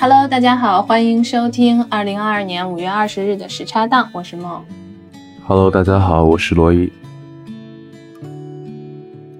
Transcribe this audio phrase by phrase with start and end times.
[0.00, 4.64] Hello，大家好，欢迎收听二零二二年五月二十日的时差档，我是梦。
[5.44, 6.92] Hello，大家好，我是罗伊。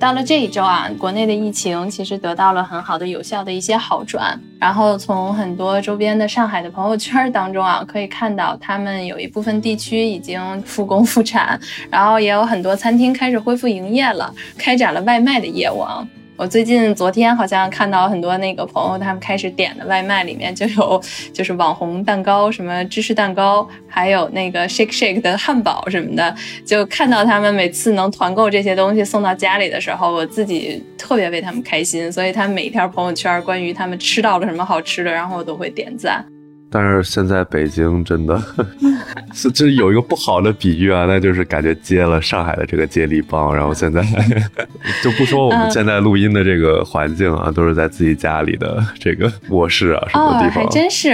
[0.00, 4.36] 到了这一周啊，国内的疫情其实得到了很好的、有效的一些好转。
[4.58, 16.04] 然后从很多周边的上海的朋友圈当中啊， 可以看到他们有一部分地区已经复工复产，然后也有很多餐厅开始恢复营业了，开展了外卖的业务啊。
[16.38, 21.02] 我最近昨天好像看到很多那个朋友，他们开始点的外卖里面就有
[21.32, 26.32] 就是网红蛋糕，什么芝士蛋糕，还有那个 shake shake 的汉堡什么的。
[26.64, 32.10] 就看到他们每次能团购这些东西送到家里的时候，我自己特别为他们开心。
[32.12, 36.24] 所以他们每一条朋友圈关于他们吃到了什么好吃的，然后我都会点赞。
[36.70, 38.40] 但是现在北京真的
[39.32, 44.02] 是，这有一个不好的比喻啊，那就是感觉接了上海的这个接力棒，然后现在
[45.02, 50.64] 就不说我们现在录音的这个环境啊，都是在自己家里的这个卧室啊什么地方。
[50.64, 51.10] 还真是，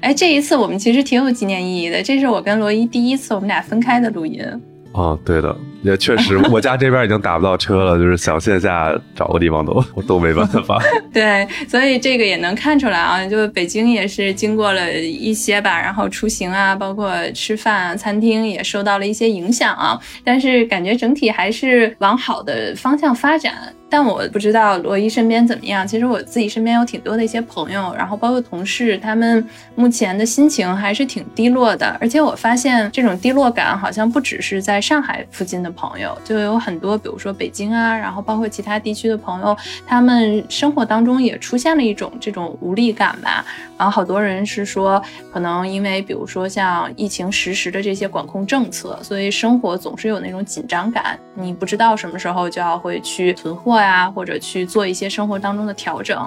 [0.00, 4.42] 哎，这一次我们其实挺有纪念意义的，这是我跟罗伊第一次我们俩分开的录音。
[4.92, 5.54] 哦，对的，
[5.86, 10.82] 也确实，我家这边已经打不到车了，就是想线下找个地方都我都没办法。
[11.12, 23.54] 对，所以这个也能看出来啊，就北京也是经过了一些吧，然后出行啊，包括吃饭啊、餐厅也受到了一些影响啊，但是感觉整体还是往好的方向发展。
[23.88, 25.86] 但我不知道罗伊身边怎么样。
[25.86, 31.96] 其实我自己身边有挺多的一些朋友，然后包括同事，他们目前的心情还是挺低落的。
[32.00, 43.46] 而且我发现这种低落感好像不只是在上海附近的朋友，就有很多，比如说北京啊，然后包括其他地区的朋友，他们生活当中也出现了一种这种无力感吧。
[43.78, 45.00] 然后好多人是说，
[45.32, 53.76] 可能因为比如说像疫情实施的这些管控政策，所以生活总是有那种紧张感，你不知道什么时候就要会去囤货。
[53.76, 56.18] 呀，或者去做一些生活当中的调整，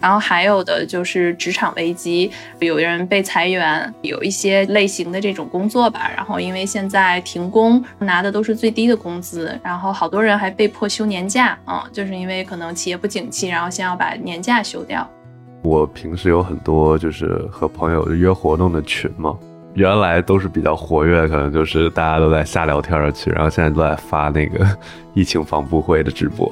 [0.00, 6.10] 然后还有的就是职场危机，有人被裁员，有一些类型的这种工作吧。
[6.16, 15.08] 然后因为现在停工，拿的都是最低的工资，然后好多人还被迫休年假啊，就是因为可能企业不景气，然后先要把年假休掉。
[15.62, 19.34] 我平时有很多就是和朋友约活动的群嘛，
[19.74, 24.66] 原来都是比较活跃，可能就是大家都在瞎聊天的群，然后现在都在发那个
[25.14, 26.46] 疫情防护会的直播。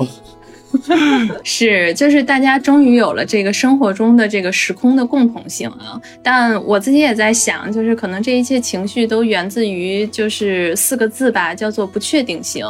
[1.44, 6.00] 是，就是大家终于有了这个生活中的这个时空的共同性啊！
[6.22, 12.66] 但我自己也在想，就是可能这一切情绪都源自于就是四个字吧，叫做不确定性。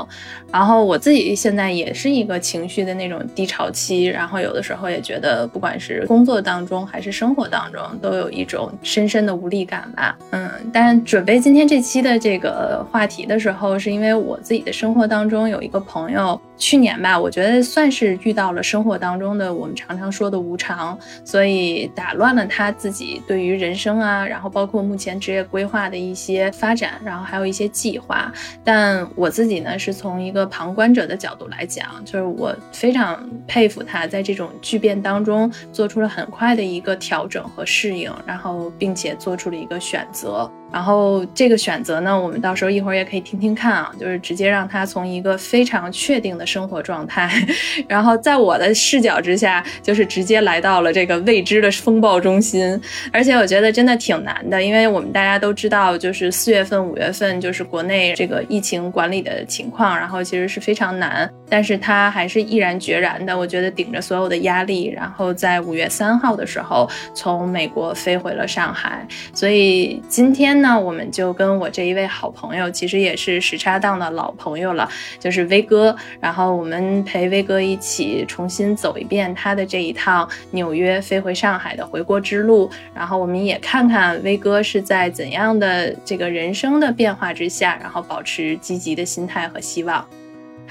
[0.52, 10.14] 然后我自己现在也是一个情绪的那种低潮期，然后有的时候也觉得，不管是工作当中还是生活当中，都有一种深深的无力感吧。
[10.30, 28.32] 嗯，但准备今天这期的这个话题的时候，是因为我自己的生活当中有一个朋友，去年吧，我觉得算是遇到了生活当中的我们常常说的无常，所以打乱了他自己对于人生啊，然后包括目前职业规划的一些发展，然后还有一些计划。
[28.64, 40.50] 但我自己呢，是从一个旁观者的角度来讲，就是我非常佩服他在这种巨变当中做出了很快的一个调整和适应，然后并且做出了一个选择。
[40.72, 47.30] 然后这个选择呢，我们到时候一会儿也可以听听看啊，就是直接让他从一个非常确定的生活状态，
[47.86, 52.80] 然后在我的视角之下，就是直接来到了这个未知的风暴中心。
[53.12, 61.30] 而且我觉得真的挺难的，因为我们大家都知道，就是四月份、五月份就是国内这个疫情管理的情况，然后其实是非常难。
[61.52, 69.06] 但是他还是毅然决然的，我觉得顶着所有的压力，然后在五月三号的时候从美国飞回了上海。
[69.34, 70.62] 所以今天。
[70.62, 75.96] 呢我们就跟我这一位好朋友，其实也是时差档的老朋友了，就是威哥。
[76.20, 82.70] 然后我们陪威哥一起重新走一遍他的这一趟纽约飞回上海的回国之路。
[82.94, 90.06] 然后我们也看看威哥是在怎样的这个人生的变化之下，然后保持积极的心态和希望。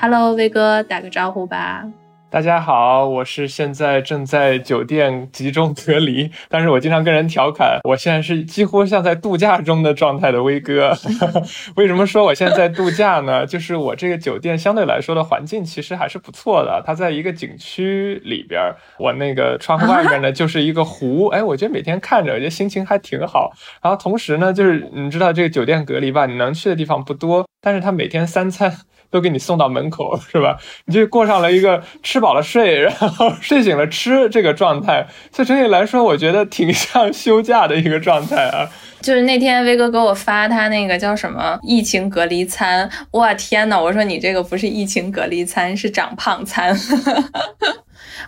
[0.04, 1.86] Hello，威哥，打个招呼吧。
[2.28, 10.92] 大家好，我是现在正在酒店集中隔离， 但是我经常跟人调侃，我现在是几乎像在度假中的状态的威哥。
[11.78, 13.46] 为什么说我现在在度假呢？
[13.46, 23.52] 就是我这个酒店相对来说的环境其实还是不错的，它在一个景区里边，我那个窗户外面呢就是一个湖，哎，我觉得每天看着，我觉得心情还挺好。
[23.84, 28.76] 然后同时呢，就是你知道这个酒店隔离吧，你能去的地方不多，但是它每天三餐。
[29.12, 30.58] 都给你送到门口 是吧？
[30.86, 35.06] 你就过上了一个吃饱了睡， 然后睡醒了吃这个状态。
[35.32, 38.68] 所以整体来说，我觉得挺像休假的一个状态啊。
[39.02, 46.76] 就是那天威哥给我发他那个叫什么疫情隔离餐，哇天呐，我说你这个不是疫情隔离餐，是长胖餐。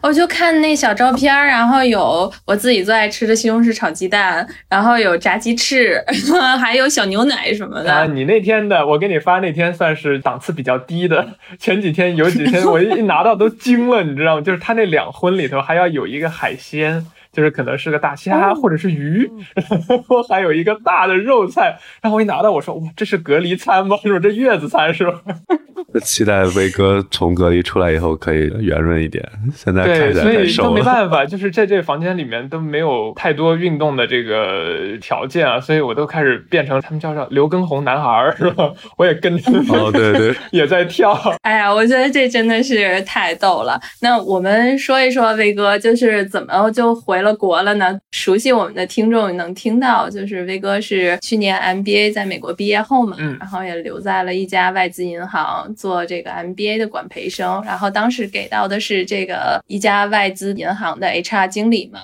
[0.02, 6.04] 我就看那小照片，然后有我自己最爱吃的西红柿炒鸡蛋，然后有炸鸡翅，
[6.60, 7.94] 还有小牛奶什么的。
[7.94, 14.42] 啊，你那天的我给你发那天算是档次比较低的，前几天有几天我一拿到都惊了，你知道吗？
[14.42, 17.06] 就是他那两荤里头还要有一个海鲜。
[17.34, 19.30] 就是可能是个大虾或者是鱼，
[19.90, 23.98] 然后还有一个大的肉菜，然后我一拿到我说哇，这是隔离餐吗？
[24.04, 24.20] 是吧？
[24.22, 25.20] 这月子餐是吧？
[26.02, 30.70] 期待威哥从隔离出来以后可以圆润一点，现在看起来太瘦了。
[30.70, 38.72] 都没办法，就是在这个房间里面都没有太多运动的这个条件啊，所以我都开始变成他们叫叫刘畊宏男孩是吧？
[38.98, 41.14] 我也跟着哦，对对， 也在跳。
[41.42, 43.80] 哎呀，我觉得这真的是太逗了。
[44.02, 47.23] 那我们说一说威哥，就是怎么就回。
[47.24, 48.00] 了国了呢？
[48.12, 62.00] 熟悉我们的听众能听到，就是威哥是去年 MBA 在美国毕业后嘛，嗯，然后也留在了一家外资银行做这个 MBA 的管培生，然后当时给到的是这个一家外资银行的 HR 经理嘛。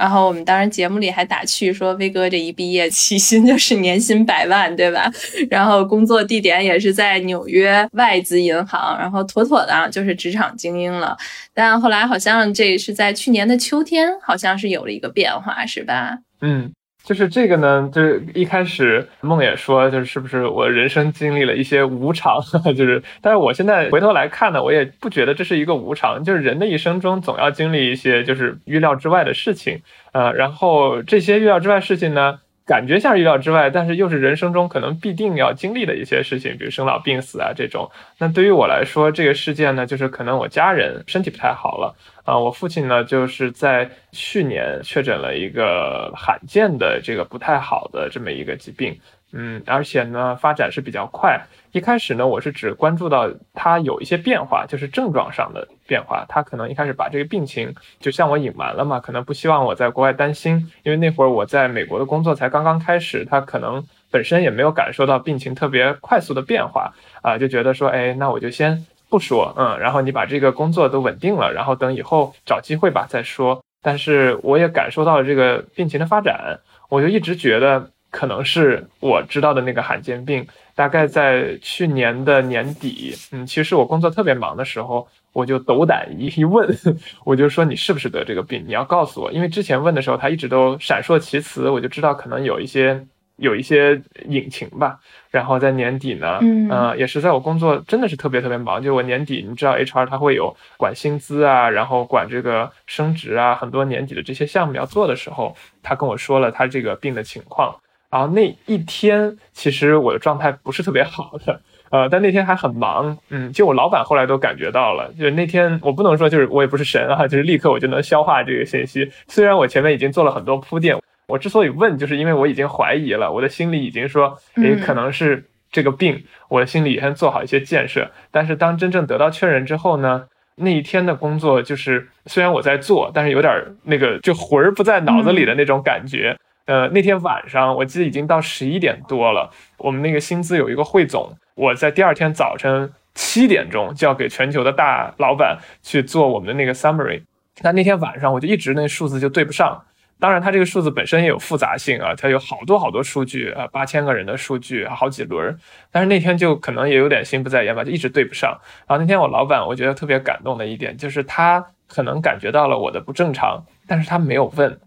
[0.00, 5.12] 然后我们当时节目里还打趣说，威哥这一毕业起薪就是年薪百万，对吧？
[5.50, 11.14] 然后工作地点也是在纽约外资银行，然后妥妥的就是职场精英了。
[11.52, 16.16] 但后来好像这是在去年的秋天，好像是有了一个变化，是吧？
[16.40, 16.72] 嗯。
[17.02, 22.40] 就是这个呢，就是一开始梦也说，就是是不是我人生经历了一些无常，
[22.76, 29.80] 就是，但是我现在回头来看呢，我也不觉得这是一个无常，就是人的一生中总要经历一些就是预料之外的事情，
[30.12, 32.40] 呃，然后这些预料之外事情呢。
[32.66, 37.90] 感觉像是预料之外，但是又是人生中可能必定要经历的一些事情，比如生老病死啊这种。
[38.18, 41.96] 那对于我来说，这个事件呢，就是可能我家人身体不太好了
[42.30, 48.96] 啊，我父亲呢就是在去年确诊了一个罕见的这个不太好的这么一个疾病。
[49.32, 51.40] 嗯，而且呢，发展是比较快。
[51.72, 56.24] 一开始呢，我是只关注到他有一些变化，就是症状上的变化。
[56.28, 66.92] 他可能一开始把这个病情就向我隐瞒了嘛，可能不希望我在国外担心，因为那会儿我在美国的工作才刚刚开始，他可能本身也没有感受到病情特别快速的变化
[67.22, 73.62] 啊，就觉得说，哎，那我就先不说，嗯，然后你把这个工作都稳定了，然后等以后找机会吧再说。
[73.82, 77.90] 但是我也感受到了这个病情的发展，我就一直觉得。
[78.12, 86.68] 可能是我知道的那个罕见病，大概在去年的年底，嗯，其实我工作特别忙的时候，我就斗胆一一问，
[87.24, 88.64] 我就说你是不是得这个病？
[88.66, 93.06] 你要告诉我，因为之前问的时候他一直都闪烁其词，我就知道可能有一些
[93.40, 94.98] 有一些隐情吧。
[95.30, 107.74] 然后在年底呢，嗯，也是在我工作真的是特别特别忙，就我年底，你知道 HR 他会有管薪资啊，然后管这个升职啊，很多年底的这些项目要做的时候，他跟我说了他这个病的情况。
[108.10, 111.60] 然后那一天，其实我的状态不是特别好的，
[111.92, 119.08] 呃，但那天还很忙，嗯，就我老板后来都感觉到了，就是那天我不能说就是我也不是神啊，就是立刻我就能消化这个信息。
[119.28, 121.00] 虽然我前面已经做了很多铺垫，
[121.30, 128.10] 我之所以问，就是因为我已经怀疑了，我的心里已经说，诶，可能是这个病，我的心里先做好一些建设。
[128.30, 133.52] 但是当真正得到确认之后呢，那一天的工作就是虽然我在做，但是有点
[133.84, 136.36] 那个就魂儿不在脑子里的那种感觉。
[136.66, 139.50] 呃，那天晚上我记得已经到十一点多了。
[139.78, 147.22] 我们那个薪资有一个汇总，我在第二天早晨七点钟就要给全球的大老板去做我们的那个 summary。
[147.62, 149.82] 那那天晚上我就一直那数字就对不上。
[150.20, 155.58] 当然，它这个数字本身也有复杂性啊，它有好多好多数据啊，八千个人的数据，好几轮。
[155.90, 158.50] 但是那天就可能也有点心不在焉吧，就一直对不上。
[158.86, 164.78] 然后那天我老板我觉得特别感动的一点就是他可能感觉到了我的不正常，但是他没有问。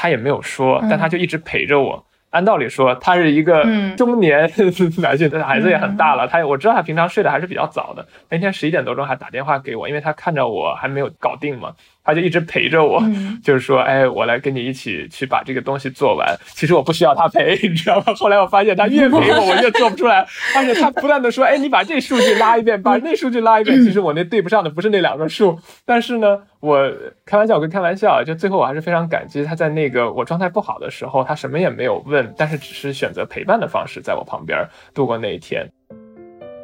[0.00, 2.06] 他也没有说，但他就一直陪着我。
[2.30, 3.64] 按道理说，他是一个
[3.96, 4.42] 中年
[4.98, 6.28] 男性，孩子也很大了。
[6.28, 8.06] 他我知道他平常睡得还是比较早的。
[8.28, 11.74] 那天十一点多钟还打电话给我，因为他看着我还没有搞定嘛。
[12.08, 13.02] 他就一直陪着我，
[13.44, 16.34] 就是说，哎，我来跟你一起去把这个东西做完。
[16.54, 18.14] 其实我不需要他陪， 你知道吗？
[18.16, 20.26] 后来我发现他越陪我， 我越做不出来。
[20.56, 23.84] 而且他不断的说，哎，你把这数据拉一遍， 把那数据拉一遍。
[23.84, 26.90] 其实我那对不上的不是那两个数，但是呢，我
[27.26, 34.58] 开玩笑跟开玩笑，就最后我还是非常感激他在那个我状态不好的时候，他什么也没有问，但是只是选择陪伴的方式在我旁边
[34.94, 35.68] 度过那一天。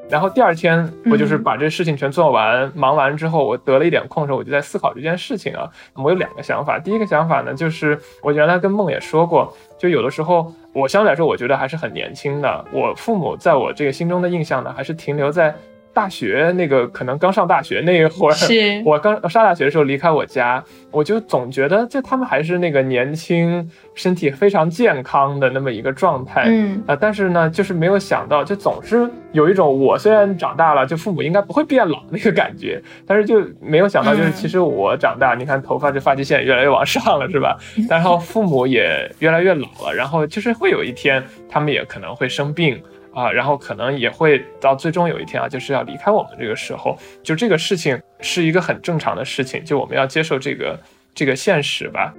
[0.08, 5.68] 然后第二天，我就是把这事情全做完，忙完之后，我得了一点空的时候，我就在思考这件事情啊。
[5.94, 12.64] 我有两个想法，第一个想法呢，就是我原来跟梦也说过，就有的时候我相对来说，我觉得还是很年轻的。
[12.70, 15.52] 我父母在我这个心中的印象呢，还是停留在
[15.94, 18.34] 大学那个可能刚上大学那一会儿，
[18.84, 37.56] 我刚上大学的时候离开我家，我就总觉得就他们还是那个年轻、身体非常健康的那么一个状态，嗯啊，但是呢，就是没有想到，就总是有一种我虽然长大了，就父母应该不会变老那个感觉，但是就没有想到，就是嗯其实我长大，你看头发这发际线越来越往上了，是吧？
[37.88, 42.82] 然后父母也越来越老了，然后就是会有一天他们也可能会生病。
[43.14, 50.78] 啊，然后可能也会到最终有一天啊，就是要离开我们这个时候，就这个事情是一个很正常的事情，就我们要接受这个
[51.14, 52.12] 这个现实吧。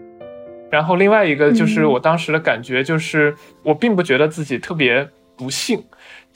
[0.72, 5.84] 然后另外一个就是嗯我当时的感觉就是，我并不觉得自己特别不幸。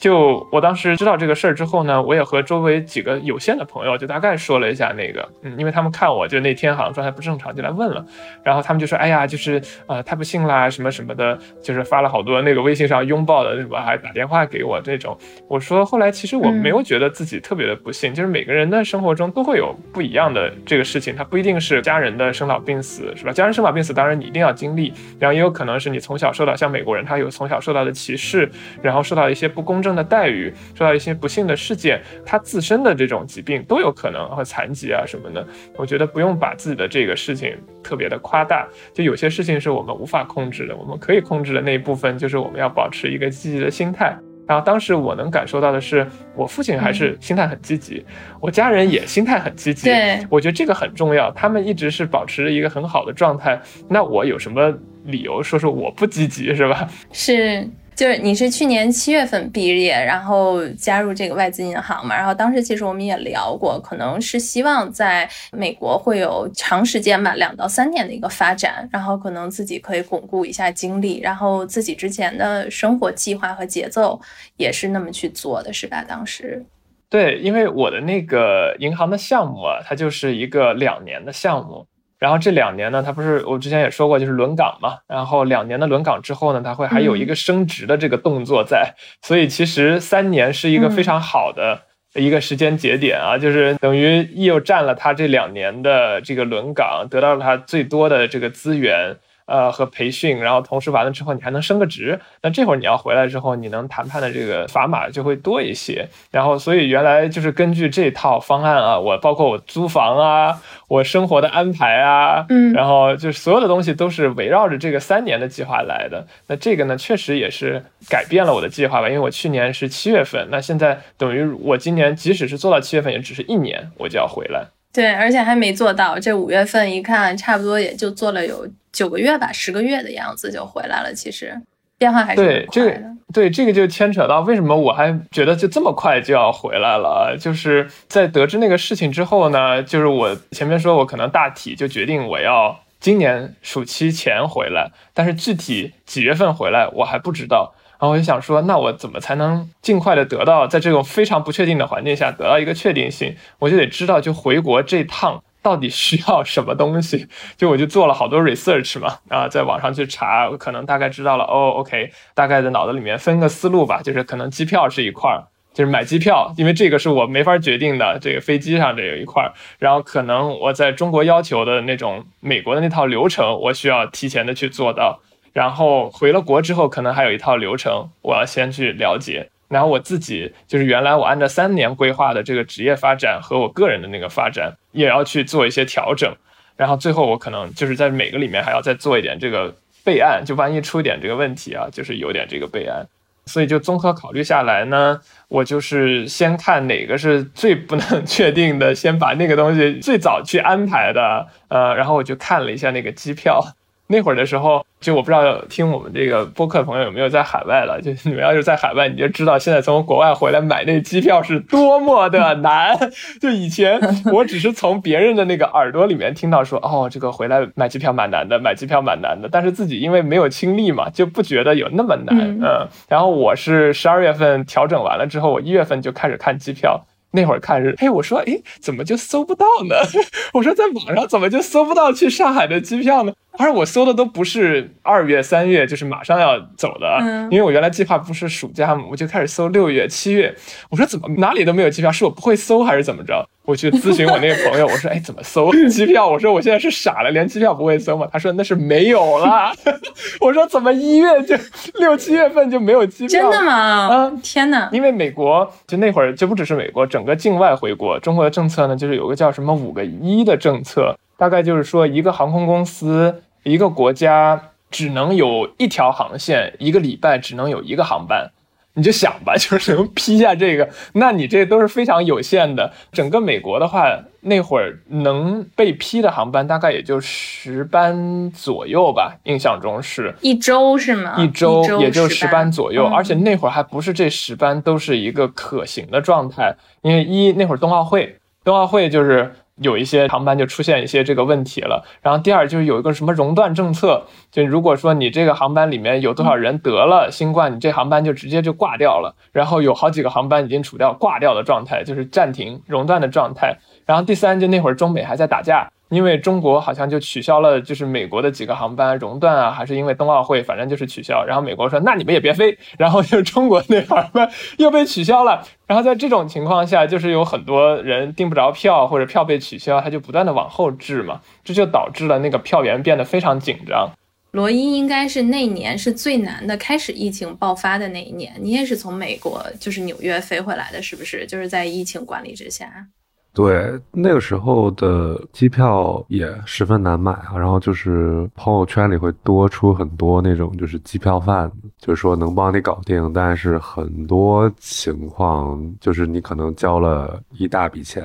[0.00, 8.02] 就我当时知道这个事儿之后呢，我也和周围几个有限的朋友就大概说了一下那个，嗯，因为他们看我就那天好像状态不正常，就来问了，
[8.42, 15.14] 然后他们就说，哎呀，就是呃太不幸啦，什么什么的，就是发了好多那个微信上拥抱的，什么还打电话给我这种。
[15.46, 23.32] 我说后来其实我没有觉得自己特别的不幸，就是每个人的生活中都会有不一样的这个事情，它不一定是家人的生老病死，是吧？
[23.32, 35.46] 家人生老病死当然你一定要经历，然后也有可能是你从小受到像美国人他有从小受到的歧视，然后受到一些不公正的待遇，受到一些不幸的事件，他自身的这种疾病都有可能和残疾啊什么的。
[35.76, 44.16] 我觉得不用把自己的这个事情特别的夸大，就有些事情是我们无法控制的，我们可以控制的那一部分就是我们要保持一个积极的心态。
[44.46, 46.04] 然后当时我能感受到的是，
[46.34, 48.04] 我父亲还是心态很积极，
[48.40, 49.84] 我家人也心态很积极。
[49.88, 53.60] 对我觉得这个很重要，他们一直是保持着一个很好的状态。
[53.88, 56.88] 那我有什么理由说说我不积极，是吧？
[57.12, 57.64] 是，
[57.96, 74.18] 就是你是去年七月份毕业，然后加入这个外资银行嘛，然后当时其实我们也聊过，可能是希望在美国会有长时间吧，两到三年的一个发展，然后可能自己可以巩固一下经历，然后自己之前的生活计划和节奏
[74.56, 76.02] 也是那么去做的，是吧？
[76.08, 76.64] 当时，
[77.10, 81.86] 对，因为我的那个银行的项目啊，它就是一个两年的项目。
[82.20, 84.98] 然后这两年呢，它不是我之前也说过，就是轮岗嘛。
[85.08, 91.80] 然后两年的轮岗之后呢，它会还有一个升职的这个动作在，所以其实三年是一个非常好的
[92.14, 99.16] 一个时间节点啊，就是等于又占了他这两年的这个轮岗，得到了他最多的这个资源。
[99.50, 102.20] 呃，和培训，然后同时完了之后，你还能升个职。
[102.40, 106.08] 那这会儿你要回来之后，你能谈判的这个砝码就会多一些。
[106.30, 116.24] 然后，所以原来就是根据这套方案啊，我包括我租房啊，我生活的安排啊，嗯然后就是所有的东西都是围绕着这个三年的计划来的。
[116.46, 124.68] 那这个呢，确实也是改变了我的计划吧，因为我去年是七月份，那现在等于我今年即使是做到七月份，也只是一年我就要回来。
[124.92, 126.18] 对，而且还没做到。
[126.18, 131.14] 这五月份一看，差不多也就做了有九个月吧，十个月的样子就回来了。
[131.14, 131.56] 其实
[131.96, 133.00] 变化还是很对这个
[133.32, 147.74] 对这个就牵扯到为什么我还觉得就这么快就要回来了，就是在得知那个事情之后呢，就是我前面说我可能大体就决定我要今年暑期前回来，但是具体几月份回来我还不知道。
[148.00, 153.36] 然后我就想说，那我怎么才能尽快的得到在这种非常不确定的环境下得到一个确定性？
[153.58, 157.28] 我就得知道，就回国这趟到底需要什么东西。
[157.58, 161.44] 就我就做了好多 research 嘛，啊，在网上去查，可能大概知道了。
[161.44, 165.44] 哦，OK，大概在脑子里面分个思路吧，就是可能机票是一块儿。
[165.72, 168.18] 就是买机票，因为这个是我没法决定的。
[168.20, 175.20] 这个飞机上这有一块儿，然后可能我在中国要求的那种美国的那套流程，我需要提前的去做到。
[175.52, 179.48] 然后回了国之后，可能还有一套流程，我要先去了解。
[179.68, 186.32] 然后我自己就是原来我按照三年规划的这个职业发展和我个人的那个发展，也要去做一些调整。
[186.76, 193.06] 然后最后我可能就是在每个里面还要再做一点这个备案，就万一出一点这个问题啊，就是有点这个备案。
[193.46, 203.64] 所以就综合考虑下来呢，我就是先看哪个是最不能确定的，先把那个东西最早去安排的，呃，然后我就看了一下那个机票。
[204.10, 212.98] 那会儿的时候，就我不知道听我们这个播客的朋友有没有在海外了，就你们要是在海外，你就知道现在从国外回来买那机票是多么的难。
[213.40, 214.00] 就以前
[214.32, 222.36] 我只是从别人的那个耳朵里面听到说，哦，这个回来买机票蛮难的，买机票蛮难的，但是自己因为没有亲历嘛，就不觉得有那么难。
[222.36, 227.00] 嗯嗯，然后我是十二月份调整完了之后，我一月份就开始看机票。
[227.32, 229.96] 那会儿看是，嘿，我说，哎，怎么就搜不到呢？
[230.52, 233.32] 我说在网上怎么就搜不到去上海的机票呢？
[233.58, 240.54] 而我搜的都不是二月、三月，就是马上要走的，嗯因为我原来计划不是暑假嘛，我就开始搜六月、七月。
[240.88, 242.10] 我说怎么哪里都没有机票？
[242.10, 243.46] 是我不会搜还是怎么着？
[243.66, 246.26] 我去咨询我那个朋友，我说，哎，怎么搜机票？
[246.26, 248.26] 我说我现在是傻了，连机票不会搜吗？
[248.32, 249.72] 他说那是没有了。
[250.40, 251.54] 我说怎么一月就
[251.98, 253.42] 六七月份就没有机票？
[253.42, 254.08] 真的吗？
[254.10, 254.88] 嗯天哪！
[254.92, 264.58] 因为美国就那会儿就不只是美国，整整个境外回国，中国的政策呢，就是有个叫什么五个一的政策，大概就是说一个航空公司，一个国家
[264.90, 268.50] 只能有一条航线，一个礼拜只能有一个航班。
[268.94, 272.92] 你就想吧， 就是能批下这个，那你这都是非常有限的。
[273.12, 274.06] 整个美国的话，
[274.40, 281.36] 那会儿能被批的航班大概也就十班左右吧，印象中是一周是吗？
[281.38, 289.54] 一周也就十班左右，而且那会儿还不是这十班都是一个可行的状态，因为一那会儿冬奥会，冬奥会就是。
[289.82, 305.90] 有一些航班就出现一些这个问题了，然后第二就是有一个什么熔断政策，就如果说你这个航班里面有多少人得了新冠，你这航班就直接就挂掉了，然后有好几个航班已经处掉挂掉的状态，就是暂停熔断的状态，然后第三就那会儿中美还在打架。
[306.10, 311.44] 因为中国好像就取消了，就是美国的几个航班熔断啊，还是因为冬奥会，反正就是取消。
[311.44, 312.76] 然后美国说，那你们也别飞。
[312.98, 315.64] 然后就中国那航班又被取消了。
[315.86, 324.10] 然后在这种情况下，就是有很多人订不着票，或者票被取消，他就不断的往后置嘛，这就导致了那个票源变得非常紧张。
[324.50, 331.46] 罗伊应该是那年是最难的，开始疫情爆发的那一年，你也是从美国就是纽约飞回来的，是不是？
[331.46, 333.06] 就是在疫情管理之下。
[333.52, 348.24] 对，那个时候的机票也十分难买啊，然后就是朋友圈里会多出很多那种就是机票贩，就是说能帮你搞定，但是很多情况就是你可能交了一大笔钱，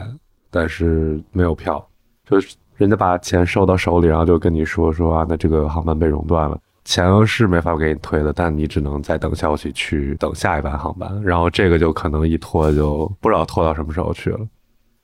[0.51, 1.83] 但是没有票，
[2.29, 14.39] 就是人家把钱收到手里，然后就跟你说说啊，那这个航班被熔断了，钱是没法给你退的，但你只能再等消息去等下一班航班，然后这个就可能一拖就不知道拖到什么时候去了。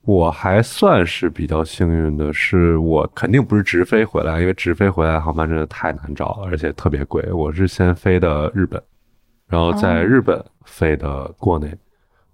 [0.03, 7.23] 我还算是比较幸运的，是我肯定不是直飞回来，因为直飞回来航班真的太难找了，而且特别贵。
[7.31, 8.81] 我是先飞的日本，
[9.47, 11.71] 然后在日本飞的国内，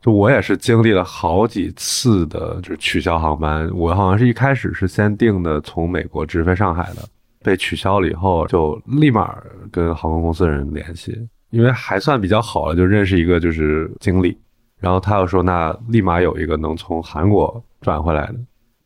[0.02, 3.70] 就我也是经历了好几次的，就是取消航班。
[3.74, 7.02] 我好像是一开始是先订的从美国直飞上海的，
[7.44, 9.36] 被取消了以后，就立马
[9.70, 14.38] 跟航空公司的人联系，因为还算比较好了，就认识一个就是经理。
[14.80, 18.36] 然后他又说，那立马有一个能从韩国转回来的，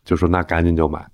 [0.05, 1.05] 就说那赶紧就买。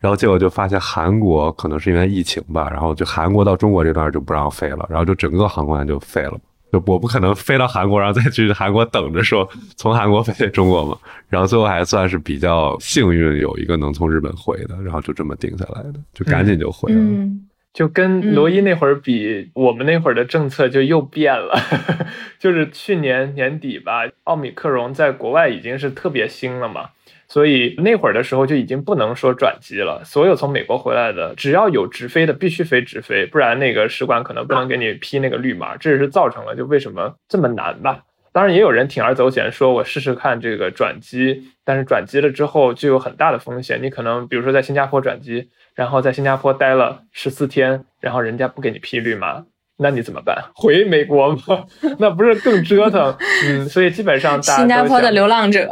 [0.00, 6.38] 然后结果就发现韩国可能是因为疫情吧，然后就韩国到中国这段就不让飞了，然后就整个航空就废了。
[6.72, 10.98] 就我不可能飞到韩国，然后再去韩国等着说从韩国飞中国嘛。
[11.28, 17.00] 然后最后还算是比较幸运，有一个能从日本回的，然后就这么定下来的，就赶紧就回了。
[17.74, 21.54] 就跟罗伊那会儿比，我们那会儿的政策就又变了。
[22.38, 26.90] 就是去年年底吧，奥米克戎在国外已经是特别新了嘛，
[27.26, 30.02] 所以那会儿的时候就已经不能说转机了。
[30.04, 35.76] 所有从美国回来的，只要有直飞的，必须飞直飞，不然那个使馆可能不能给你批那个绿码。
[35.76, 38.04] 这也是造成了就为什么这么难吧。
[38.34, 43.82] 当然也有人铤而走险，说我试试看这个转机，但是转机了之后就有很大的风险。
[43.82, 45.48] 你可能比如说在新加坡转机。
[45.76, 49.44] 然后在新加坡待了十四天，然后人家不给你批绿码，
[49.76, 50.36] 那你怎么办？
[50.54, 51.64] 回美国吗？
[51.98, 53.16] 那不是更折腾？
[53.44, 55.68] 嗯，所以基本上新加坡的流浪者，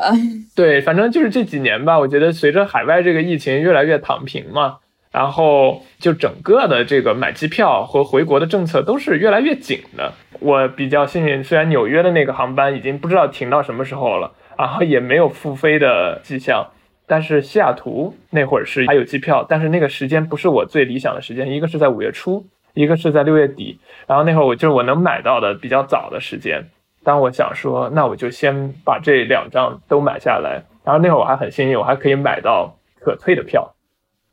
[0.57, 2.01] 对，反正就是这几年吧。
[2.01, 4.79] 我觉得随着海外这个疫情越来越躺平嘛，
[5.13, 10.13] 然后就整个的这个买机票和回国的政策都是越来越紧的。
[10.41, 16.67] 我比较幸运，虽然纽约的那个航班已经不知道停到什么时候了，然后也没有复飞的迹象。
[17.07, 23.79] 但是西雅图那会儿是还有机票，但是那个时间不是我最理想的时间，一个是在五月初，一个是在六月底。
[24.07, 26.65] 然后那会儿我就是我能买到的比较早的时间。
[27.05, 30.63] 当我想说，那我就先把这两张都买下来。
[30.85, 33.75] 然后那会儿我还很幸运，我还可以买到可退的票。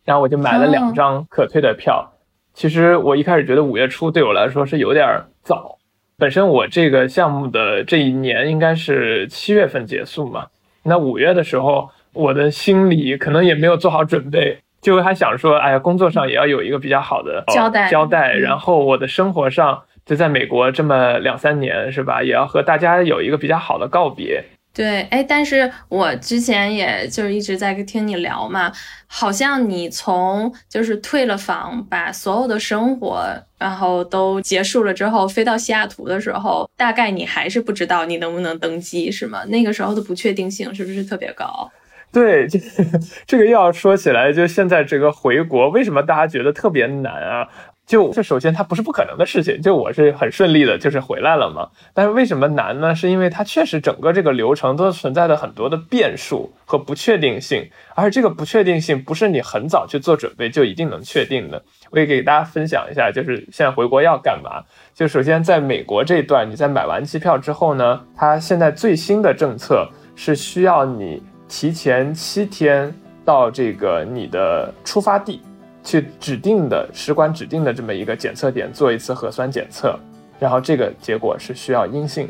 [0.10, 2.13] 然后我就买了两张可退的票。
[2.56, 5.06] 其实我一开始觉得五月初对我来说是有点
[5.43, 5.78] 早。
[6.17, 10.48] 本身我这个项目的这一年应该是七月份结束嘛，
[10.82, 11.89] 那五月的时候。
[12.12, 22.24] 我的心里可能也没有做好准备，就还想说，哎呀，工作上也要有一个比较好的交代交代，然后我的生活上就在美国这么两三年，是吧？
[22.24, 24.43] 也要和大家有一个比较好的告别。
[24.71, 28.71] 对，哎，但是我之前也就是一直在听你聊嘛，
[29.08, 33.25] 好像你从就是退了房，把所有的生活
[33.58, 39.43] 然后都结束了之后，飞到西雅图的时候，大概你还是不知道你能不能登机，是吗？
[39.45, 41.69] 那个时候的不确定性是不是特别高？
[42.12, 42.58] 对，这
[43.27, 47.47] 这个要说起来，就现在这个回国，为什么大家觉得特别难啊？
[47.89, 51.67] 就这首先它不是不可能的事情，就我是很顺利的，就是回来了嘛。
[51.91, 52.93] 但是为什么难呢？
[52.93, 61.60] 是因为它确实整个这个流程都存在着很多的变数和不确定性，而这个不确定性不是你很早去做准备就一定能确定的。
[61.89, 64.63] 我也给大家分享一下，就是现在回国要干嘛？
[64.93, 69.89] 就首先在美国这段，你在买完机票之后呢，它现在最新的政策。
[70.21, 75.41] 是需要你提前七天到这个你的出发地，
[75.84, 79.98] 去指定的使馆指定的这么一个检测点做一次核酸检测，
[80.39, 82.30] 然后这个结果是需要阴性，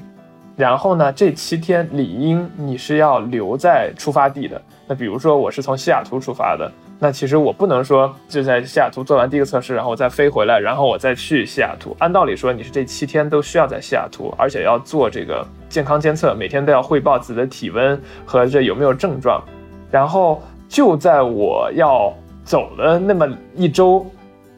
[0.56, 4.62] 然后呢，这七天理应你是要留在出发地的。
[4.88, 6.72] 那比如说我是从西雅图出发的。
[7.02, 11.96] 那其实我不能说就在西雅图做完第一个测试，然后我再飞回来，然后我再去西雅图。
[11.98, 19.42] 按道理说，你是这七天都需要在西雅图，而且要做这个健康监测，每天都要汇报自己的体温和这有没有症状。
[19.90, 22.14] 然后就在我要
[22.50, 24.04] 走了那么一周，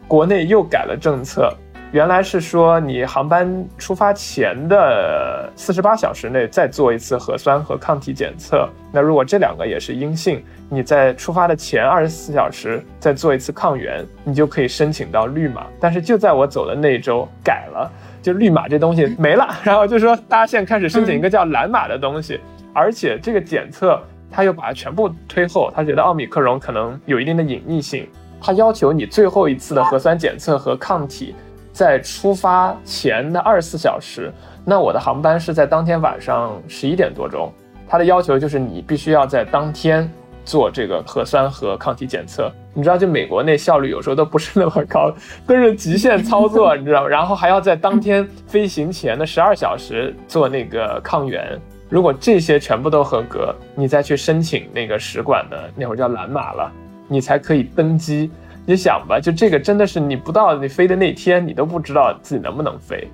[0.08, 1.54] 国内又改了政策。
[1.92, 15.68] 原来是说你航班出发前的四十八小时内再做一次核酸和抗体检测，那如果这两个也是阴性，你在出发的前二十四小时再做一次抗原，你就可以申请到绿码。
[15.78, 22.40] 但是就在我走的那一周改了，就绿码这东西没了，然后就说大家现在开始申请一个叫蓝码的东西，
[22.74, 28.08] 而且这个检测他又把它全部推后，他觉得奥密克戎可能有一定的隐匿性，
[28.42, 31.36] 他要求你最后一次的核酸检测和抗体。
[31.74, 34.30] 在出发前的二十四小时，
[34.66, 37.50] 那我的航班是在当天晚上十一点多钟。
[37.88, 40.10] 他的要求就是你必须要在当天
[40.44, 42.52] 做这个核酸和抗体检测。
[42.74, 45.14] 你知道，就美国那效率有时候都不是那么高，
[45.48, 47.08] 都是极限操作， 你知道吗？
[47.08, 51.58] 然后还要在当天飞行前的十二小时做那个抗原。
[51.92, 56.72] 如果这些全部都合格，你再去申请那个使馆的那会儿叫蓝码了，
[57.10, 58.32] 你才可以登机。
[58.66, 63.06] 你想吧，就这个真的是你不到你飞的那天，你都不知道自己能不能飞。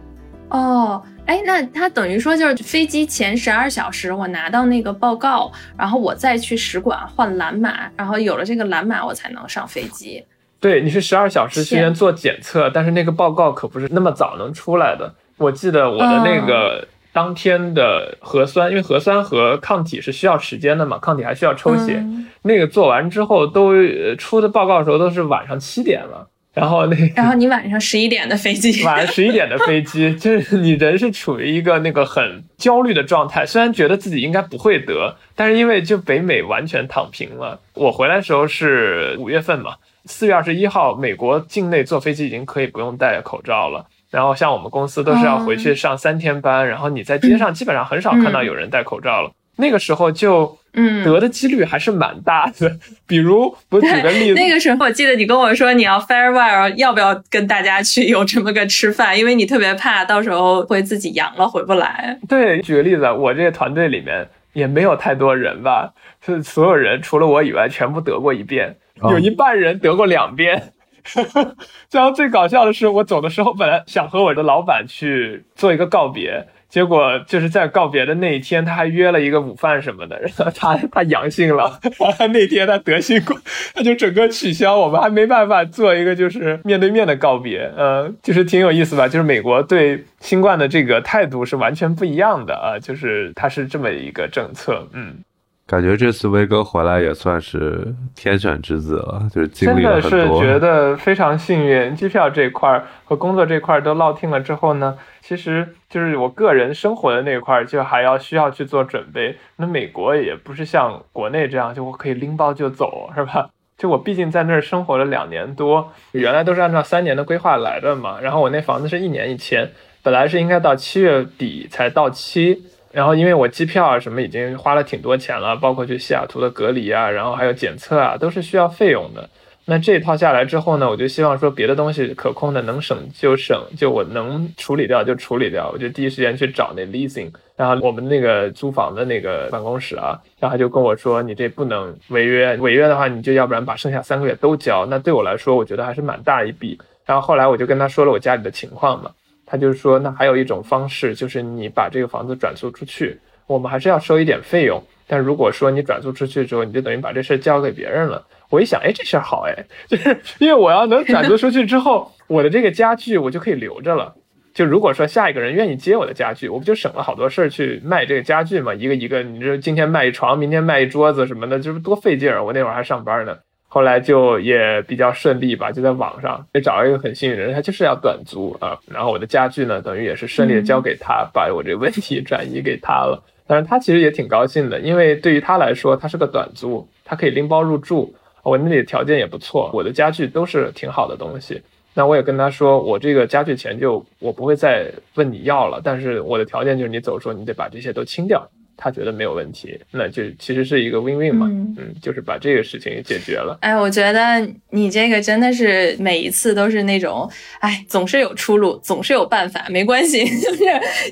[0.50, 10.24] 哦，哎，那他等于说就是飞机前十二小时，我拿到那个报告，然后我再去使馆换蓝码，然后有了这个蓝码，我才能上飞机。
[10.60, 15.12] 对，你是十二小时之前做检测，但是那个报告可不是那么早能出来的。
[15.38, 16.88] 我记得我的那个。
[17.17, 22.06] 当天的核酸，因为核酸和抗体是需要时间的嘛，抗体还需要抽血。
[22.43, 23.73] 那个做完之后，都
[24.19, 26.30] 出的报告的时候都是晚上七点了。
[26.53, 33.43] 然后那，然后你晚上十一点的飞机， 晚上十一点的飞机， 就是你人是处于一个那个很焦虑的状态。
[33.43, 37.60] 虽然觉得自己应该不会得，但是因为就北美完全躺平了。
[37.73, 39.73] 我回来的时候是五月份嘛，
[40.06, 43.88] 四月二十一号，美国境内坐飞机已经可以不用戴口罩了。
[44.10, 49.32] 然后像我们公司都是要回去上三天班，然后你在街上基本上很少看到有人戴口罩了。
[49.60, 52.78] 那个时候就，嗯，得的几率还是蛮大的。
[53.08, 59.17] 比如我举个例子，那个时候我记得你跟我说你要 farewell，要不要跟大家去有这么个吃饭？
[59.17, 62.20] 因为你特别怕到时候会自己阳了回不来。
[62.30, 65.91] 对，举个例子，我这个团队里面也没有太多人吧，
[66.24, 68.78] 是所有人除了我以外全部得过一遍，
[69.10, 70.72] 有一半人得过两遍。
[71.91, 83.39] 然后最搞笑的是，我走的时候本来想和我的老板去做一个告别，结果就是在告别的那一天，他还约了一个午饭什么的，然后他他阳性了，完了那天他得新冠，
[83.74, 95.24] 他就整个取消，我们还没办法做一个就是面对面的告别，嗯，就是挺有意思吧，就是美国对新冠的这个态度是完全不一样的啊，就是它是这么一个政策，嗯。
[95.67, 100.10] 感觉这次威哥回来也算是天选之子了，就是经历了很多。
[100.10, 109.36] 真的是觉得非常幸运，机票这块和工作这块都落听了之后呢，其实就是我个人生活的那块就还要需要去做准备。
[109.58, 113.49] 那美国也不是像国内这样，就我可以拎包就走，是吧？
[113.77, 118.19] 就我毕竟在那儿生活了两年多，原来都是按照三年的规划来的嘛。
[118.21, 119.69] 然后我那房子是一年一签，
[120.01, 122.63] 本来是应该到七月底才到期。
[122.98, 129.30] 然后，因为我机票啊什么已经花了挺多钱了，包括去西雅图的隔离啊，然后还有检测啊，都是需要费用的。
[129.66, 135.70] 那这一套下来之后呢，我就希望说别的东西可控的能省就省，就我能处理掉就处理掉。
[135.72, 144.88] 我就第一时间去找那 leasing，然后我们那个租房的那个办公室啊，然后他就跟我说，你这不能违约，违约的话你就要不然把剩下三个月都交。
[144.88, 146.80] 那对我来说，我觉得还是蛮大一笔。
[147.06, 149.12] 然后后来我就跟他说了我家里的情况嘛。
[149.48, 154.84] 他就是说，那还有一种方式，就是你把这个房子转租出去，我们还是要收一点费用。
[155.08, 158.28] 但如果说你转租出去之后，你就等于把这事交给别人了。
[158.50, 164.14] 我一想，哎，这事儿好哎，就是因为我要能转租出去之后， 我的这个家具我就可以留着了。
[164.54, 168.74] 就如果说下一个人愿意接我的家具，我不就省了好多事儿去卖这个家具嘛？
[168.74, 172.44] 一个一个，你这今天卖一床，明天卖一桌子什么的，就是多费劲儿。
[172.44, 173.38] 我那会儿还上班呢。
[173.69, 178.80] 后来就也比较顺利吧，就在网上也找了一个很幸运的人，他就是要短租啊。
[178.88, 183.21] 然后我的家具呢，等于也是顺利的交给他，把我这个问题转移给他了。
[183.45, 191.62] 但是他其实也挺高兴的，因为对于他来说，他是个短租，他可以拎包入住，我那里的条件也不错，我的家具都是挺好的东西。
[191.93, 198.47] 那我也跟他说，我这个家具钱就我不会再问你要了，但是我的条件就是你走的时候你得把这些都清掉。
[198.78, 203.58] 他觉得没有问题，那就其实是一个 win win 嘛，嗯，就是把这个事情解决了。
[203.62, 210.63] 哎，我觉得你这个真的是每一次都是那种，哎，总是有出路，总是有办法，没关系，就 是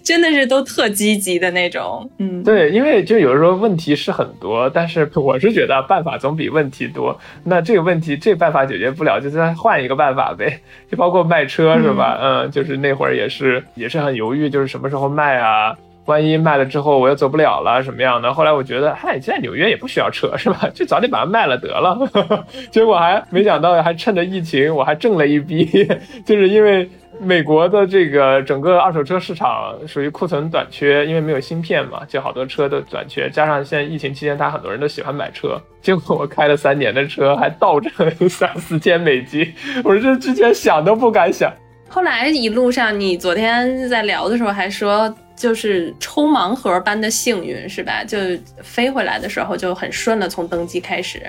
[0.04, 2.08] 真的是都特积极的那种。
[2.20, 7.20] 嗯，对，因为就有的时候问题是很多，但是我是觉得办法总比问题多。
[7.44, 10.60] 那这个问题这办法解决不了，就再换一个办法呗。
[10.92, 12.20] 就包括卖车是吧？
[12.22, 15.76] 嗯，就是那会儿也是也是很犹豫，就是什么时候卖啊。
[16.06, 18.34] 万一卖了之后我又走不了了什么样的？
[18.34, 20.70] 后来我觉得，嗨，现在纽约也不需要车是吧？
[20.74, 21.98] 就早点把它卖了得了。
[22.70, 25.88] 结果还没想到，还趁着疫情，我还挣了一笔。
[26.26, 26.88] 就是因为
[27.20, 33.30] 美国的这个整个二手车市场属于库存短缺，因为没有芯片嘛，就好多车都短缺。
[33.30, 35.60] 加上现在疫情期间，他很多人都喜欢买车。
[35.82, 37.92] 结果我开了三年的车，还倒挣
[38.30, 39.52] 三四千美金。
[39.84, 41.52] 我说这之前想都不敢想。
[41.88, 45.14] 后来一路上，你昨天在聊的时候还说。
[45.38, 48.06] 就是抽盲盒般的幸运，是吧？
[48.06, 48.18] 就
[48.64, 51.22] 飞回来的时候就很顺了，从登机开始。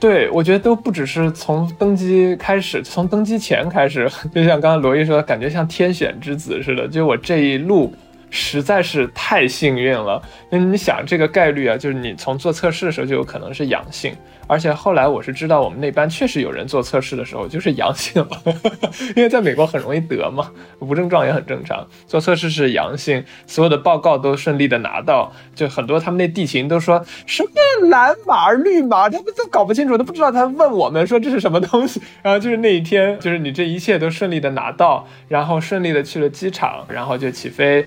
[0.00, 6.88] 对，我觉得都不只是从登机开始，从登机前开始，就像刚刚罗毅说，感觉像天选之子似的。
[6.88, 7.94] 就我这一路
[8.32, 10.20] 实在是太幸运了。
[10.50, 14.16] 那你想这个概率啊，就是你从做测试的时候就有可能是阳性。
[14.48, 18.42] 而且后来我是知道，我们那班确实有人做测试的时候就是阳性了，
[19.14, 21.86] 因为在美国很容易得嘛，无症状也很正常。
[22.06, 30.30] 做测试是阳性，所有的报告都顺利的拿到，就很多他们那地勤都说什么蓝码绿码，他们都搞不清楚，都不知道。
[30.32, 37.86] 他问我们说这是什么东西， 然后就是那一天，就是你这一切都顺利的拿到，然后顺利的去了机场，然后就起飞。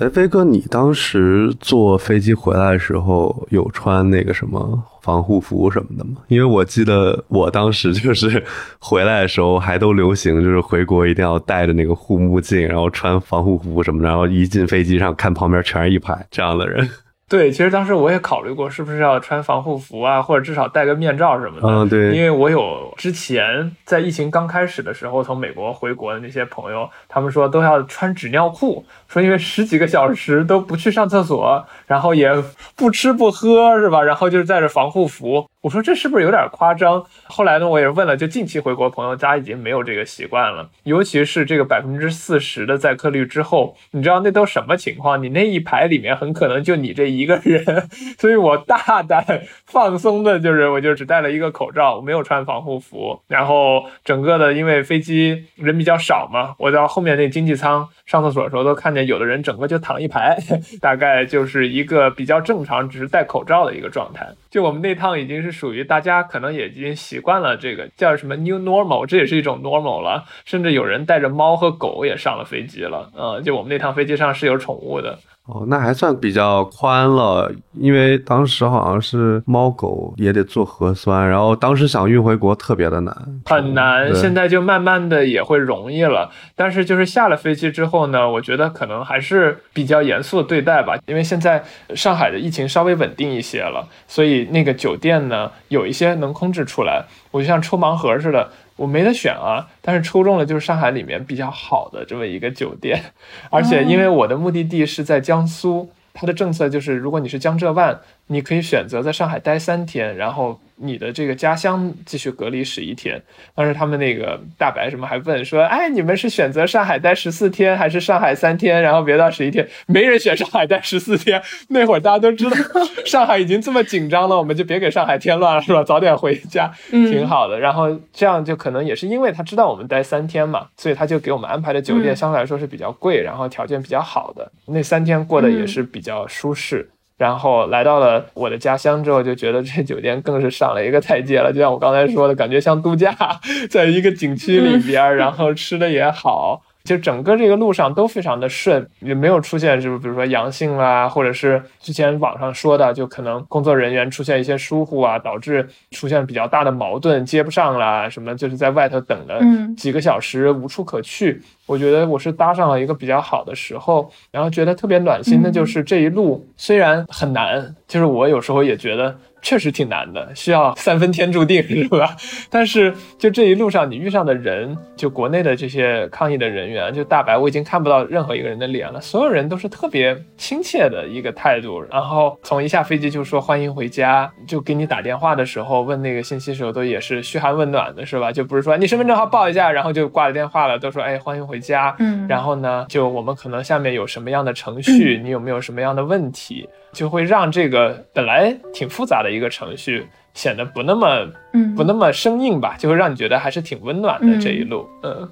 [0.00, 6.16] 哎，飞哥，你当时坐飞机回来的时候有穿那个什么防护服什么的吗？
[6.28, 8.42] 因为我记得我当时就是
[8.78, 16.88] 回来的时候还都流行，就是回国一定要戴着那个护目镜，然后穿防护服什么的，然后一进飞机上看旁边全是一排这样的人。
[17.32, 21.66] 对，其实当时我也考虑过，是不是要穿防护服啊，或者至少戴个面罩什么的。
[21.66, 32.30] 嗯，对，因为我有之前在疫情刚开始的时候从美国回国的那些朋友，他们说都要穿纸尿裤，说因为十几个小时都不去上厕所，然后也
[32.76, 34.02] 不吃不喝，是吧？
[34.02, 35.46] 然后就是带着防护服。
[35.62, 37.02] 我说这是不是有点夸张？
[37.28, 40.68] 后来呢，我也问了，就近期回国朋友，大家已经没有这个习惯了。
[40.82, 45.22] 尤其是这个百分之四十的载客率之后，你知道那都什么情况？
[45.22, 47.88] 你那一排里面很可能就你这一一个人。
[48.18, 49.24] 所以我大胆
[49.66, 53.20] 放松的就是，我就只戴了一个口罩，我没有穿防护服。
[53.28, 60.36] 然后整个的，因为飞机人比较少嘛，我到后面那经济舱上厕所的时候，都看见有的人整个就躺一排，
[60.82, 64.28] 大概就是一个比较正常，只是戴口罩的一个状态。
[64.50, 70.24] 就我们那趟已经是属于大家可能也已经习惯了这个叫什么 new normal，这也是一种 normal 了。
[70.44, 73.10] 甚至有人带着猫和狗也上了飞机了。
[73.16, 75.18] 嗯，就我们那趟飞机上是有宠物的。
[75.46, 84.14] 哦，那还算比较宽了，因为当时好像是猫狗也得做核酸，然后当时想运回国特别的难，很难。
[84.14, 98.48] 现在就慢慢的也会容易了，但是就是下了飞机之后呢，我觉得可能还是比较严肃的对待吧，因为现在上海的疫情稍微稳定一些了，所以那个酒店呢有一些能空置出来，我就像抽盲盒似的。
[98.82, 103.00] 我没得选啊，但是抽中了就是上海里面比较好的这么一个酒店，
[103.48, 110.58] 而且因为我的目的地是在江苏，它的政策就是如果你是江浙万，你可以选择在上海待三天，然后。
[110.82, 113.22] 你的这个家乡继续隔离十一天，
[113.54, 119.66] 当时他们那个大白什么还问说，哎，你们是选择上海待十四天，还是上海三天，然后别到十一天？
[119.86, 121.40] 没人选上海待十四天。
[121.68, 122.56] 那会儿大家都知道，
[123.06, 125.84] 上海已经这么紧张了，我们就别给上海添乱了，是吧？
[125.84, 127.60] 早点回家，挺好的。
[127.60, 134.50] 然后这样就可能也是因为他知道我们待三天嘛，所以他就给我们安排的酒店相对来说是比较贵，然后条件比较好的。
[134.66, 136.90] 那三天过得也是比较舒适。
[137.22, 141.52] 然后来到了我的家乡之后，就觉得这酒店更是上了一个台阶了。
[141.52, 143.16] 就像我刚才说的，感觉像度假，
[143.70, 146.62] 在一个景区里边，然后吃的也好。
[146.84, 159.40] 就整个这个路上都非常的顺，也没有出现就是比如说阳性啦，或者是之前网上说的，就可能工作人员出现一些疏忽啊，导致出现比较大的矛盾，接不上啦，什么就是在外头等了
[159.76, 161.40] 几个小时无处可去。
[161.66, 169.16] 我觉得我是搭上了一个比较好的时候，然后觉得特别暖心的就是这一路虽然很难，就是我有时候也觉得。
[169.42, 172.16] 确实挺难的，需要三分天注定，是吧？
[172.48, 181.82] 但是就这一路上你遇上的人，就国内的这些抗疫的人员，就大白，我已经看不到任何一个人的脸了，所有人都是特别亲切的一个态度。
[181.90, 188.30] 然后从一下飞机就说欢迎回家，就给你打电话的时候问那个信息时候都也是嘘寒问暖的，是吧？
[188.30, 191.62] 就不是说你身份证号报一下，然后就挂了电话了，都说哎欢迎回。
[191.62, 205.28] 家，嗯，然后呢，就我们可能下面有什么样的程序，你有没有什么样的问题，就会让这个本来挺复杂的一个程序显得不那么，嗯，不那么生硬吧，就会让你觉得还是挺温暖的这一路，嗯，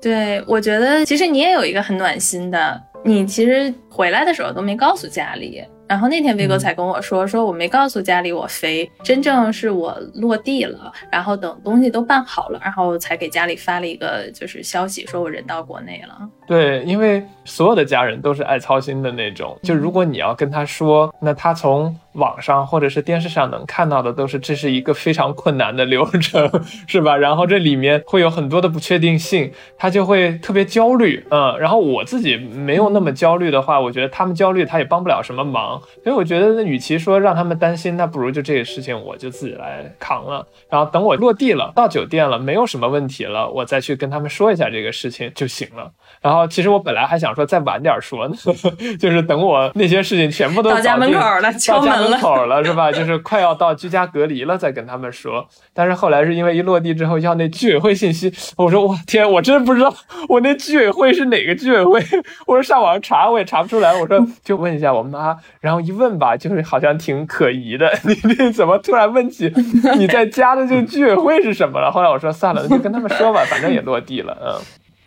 [0.00, 5.62] 对，我觉得其实你也有一个很暖心的，你其实回来的时候都没告诉家里。
[5.88, 16.16] 然后那天威哥才跟我说，说我没告诉家里我飞，真正是我落地了，然后等东西都办好了，然后才给家里发了一个就是消息，说我人到国内了。
[16.50, 26.50] 对，因为所有的家人都是爱操心的那种，就如果你要跟他说，那他从网上或者是电视上能看到的都是这是一个非常困难的流程，
[26.88, 27.16] 是吧？
[27.16, 31.56] 然后这里面会有很多的不确定性，他就会特别焦虑，嗯。
[31.60, 40.44] 然后我自己没有那么焦虑的话，我觉得他们焦虑他也帮不了什么忙，所以我觉得那与其说让他们担心，那不如就这个事情我就自己来扛了。
[40.68, 45.88] 然后等我落地了，到酒店了，没有什么问题了，我再去跟他们说一下这个事情就行了。
[46.20, 48.34] 然后其实我本来还想说再晚点说呢，
[49.00, 52.92] 就是等我那些事情全部都到家门口了，敲门了，门口了 是吧？
[52.92, 55.46] 就是快要到居家隔离了，再跟他们说。
[55.72, 59.94] 但是后来是因为一落地之后要那居委会信息，我说我天，我真不知道
[60.28, 62.00] 我那居委会是哪个居委会。
[62.46, 65.36] 我说上网上查我也查不出来，我说就问一下我妈。
[65.60, 67.90] 然后一问吧，就是好像挺可疑的。
[68.04, 69.50] 你你怎么突然问起
[69.96, 71.90] 你在家的这个居委会是什么了？
[71.90, 74.60] 后来我说算了，就跟他们说吧，反正也落地了，嗯。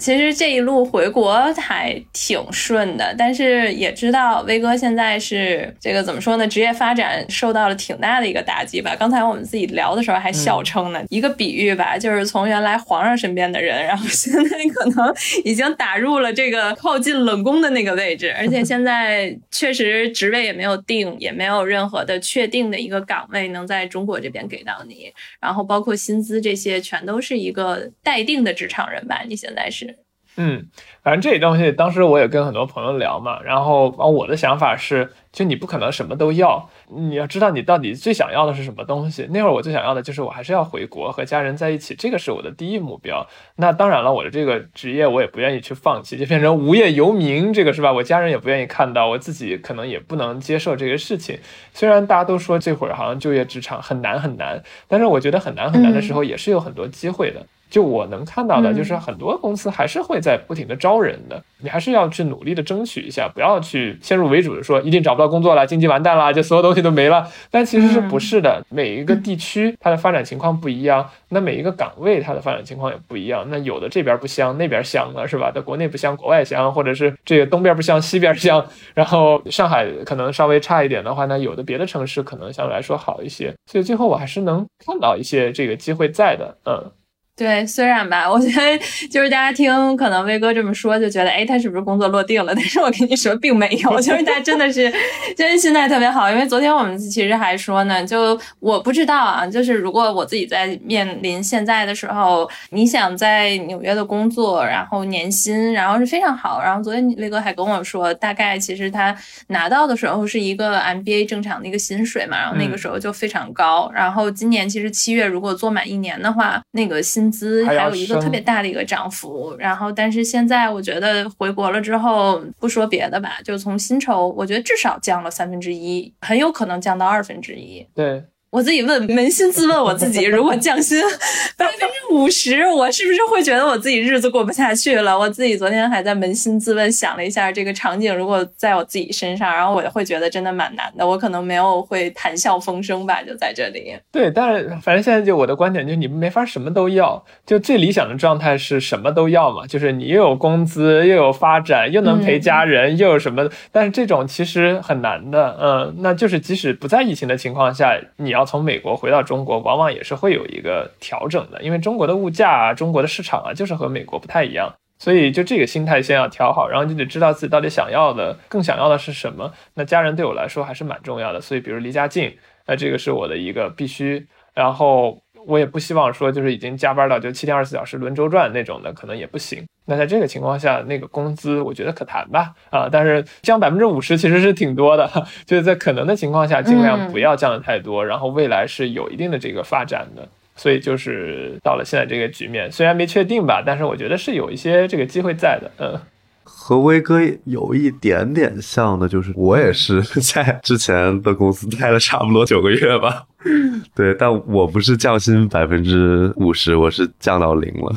[0.03, 6.45] 其实这一路回国还挺顺的，但是也知道威哥现在是这个怎么说呢？
[6.45, 8.93] 职业发展受到了挺大的一个打击吧。
[8.99, 29.21] 刚才我们自己聊的时候还笑称呢，一个比喻吧，就是从原来皇上身边的人，然后现在可能已经打入了这个靠近冷宫的那个位置， 而且现在确实职位也没有定，也没有任何的确定的一个岗位能在中国这边给到你，然后包括薪资这些全都是一个待定的职场人吧？
[29.25, 29.92] 你现在是？
[30.35, 30.65] 嗯，
[31.03, 39.27] 反正这些东西，当时我也跟很多朋友聊嘛，然后啊，我的想法是，就你不可能什么都要，你要知道你到底最想要的是什么东西。
[39.29, 43.27] 那会儿我最想要的就是我还是要回国和家人在一起，这个是我的第一目标。
[43.57, 47.93] 那当然了，我的这个职业我也不愿意去放弃，就变成无业游民，这个是吧？
[47.93, 51.37] 我家人也不愿意看到，我自己可能也不能接受这个事情。
[51.75, 57.45] 虽然大家都说这会儿好像就业职场很难很难，但是我觉得很难很难的时候也是有很多机会的。
[57.73, 67.27] 就我能看到的，就是很多公司还是会在不停的招人的，你还是要去努力的争取一下，不要去先入为主的说一定找不到工作了，经济完蛋了，就所有东西都没了。
[67.49, 73.43] 但其实是不是的，每一个地区它的发展情况不一样，那每一个岗位它的发展情况也不一样。
[73.49, 75.49] 那有的这边不香，那边香了，是吧？
[75.49, 78.63] 在国内不香，国外香，或者是这个东边不香，西边香。
[78.93, 83.51] 然后上海可能稍微差一点的话，那有的别的城市可能相对来说好一些。
[83.65, 86.91] 所以最后我还是能看到一些这个机会在的，嗯。
[87.35, 88.77] 对，虽然吧，我觉得
[89.09, 92.53] 就是大家听可能威哥这么说，就觉得哎，他是不是工作落定了？
[92.55, 94.93] 但是我跟你说，并没有，就是他真的是，
[95.35, 96.29] 真的心态特别好。
[96.29, 106.61] 因为昨天我们其实还说呢，就我不知道啊，就是如果我自己在面临现在的时候，你想在纽约的工作，然后年薪，然后是非常好。
[106.61, 109.15] 然后昨天威哥还跟我说，大概其实他
[109.47, 113.91] 拿到的时候是一个 MBA 正常的一个薪水嘛，然后那个时候就非常高。
[113.91, 127.87] 然后今年其实七月如果做满一年的话，那个薪薪资还有一个特别大的一个涨幅，然后但是现在我觉得回国了之后，不说别的吧，就从薪酬，我觉得至少降了三分之一，很有可能降到二分之一。
[127.95, 128.23] 对。
[128.53, 131.01] 我自己问，扪心自问我自己，如果降薪
[131.57, 135.17] 百分之五十，我是不是会觉得我自己日子过不下去了？
[135.17, 141.07] 我自己昨天还在扪心自问，想了一下这个场景，如果在我自己身上，然后我会觉得真的蛮难的。
[141.07, 143.95] 我可能没有会谈笑风生吧，就在这里。
[144.11, 147.25] 对，但是反正现在就我的观点就是，你们没法什么都要。
[147.47, 153.49] 就最理想的状态是什么都要嘛，就是你又有工资，又有发展，又能陪家人，又有什么？
[153.71, 155.57] 但是这种其实很难的。
[155.59, 158.42] 嗯，那就是即使不在疫情的情况下，你要。
[158.45, 169.51] 从美国回到中国，往往也是会有一个调整的，因为中国的物价啊，中国的市场啊，就是和美国不太一样，所以就这个心态先要调好，然后就得知道自己到底想要的，更想要的是什么。
[169.73, 174.27] 那家人对我来说还是蛮重要的，所以比如离家近，那这个是我的一个必须。
[174.53, 179.63] 然后我也不希望说就是已经加班到就七天二十四小时轮周转那种的，可能也不行。
[179.85, 185.09] 那在这个情况下，那个工资我觉得可谈吧，啊，但是降百分之五十其实是挺多的，
[185.45, 190.25] 就是在可能的情况下，尽量不要降的太多，然后未来是有一定的这个发展的，
[190.55, 195.99] 所以就是到了现在这个局面，虽然没确定吧，但是我觉得是有一些这个机会在的，嗯。
[196.45, 203.25] 和威哥有一点点像的，就是我也是 在之前的公司待了差不多九个月吧，
[203.95, 207.95] 对，但我不是降薪百分之五十，我是降到零了。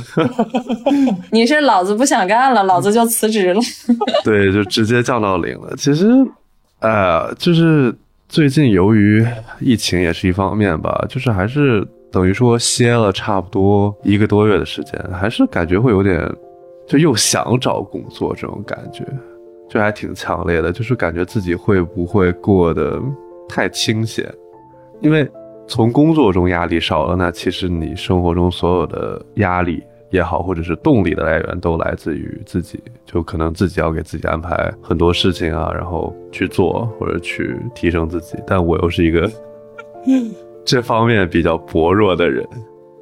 [1.30, 3.60] 你是老子不想干了，老子就辞职了。
[4.24, 5.72] 对，就直接降到零了。
[5.76, 6.08] 其实，
[6.80, 7.94] 呃，就是
[8.28, 9.24] 最近由于
[9.60, 16.28] 疫情也是一方面吧，就是还是等于说歇了差不多一个多月的时间，还是感觉会有点，
[16.88, 19.04] 就又想找工作这种感觉，
[19.70, 23.00] 就还挺强烈的，就是感觉自己会不会过得
[23.48, 24.28] 太清闲。
[25.00, 25.28] 因为
[25.66, 32.80] 从工作中压力少了，那其实你生活中所有的压力也好，或者是动力的来源，都来自于自己。
[33.04, 38.36] 就可能自己要给自己安排很多事情啊，然后去做或者去提升自己。
[38.46, 39.30] 但我又是一个
[40.64, 42.46] 这方面比较薄弱的人，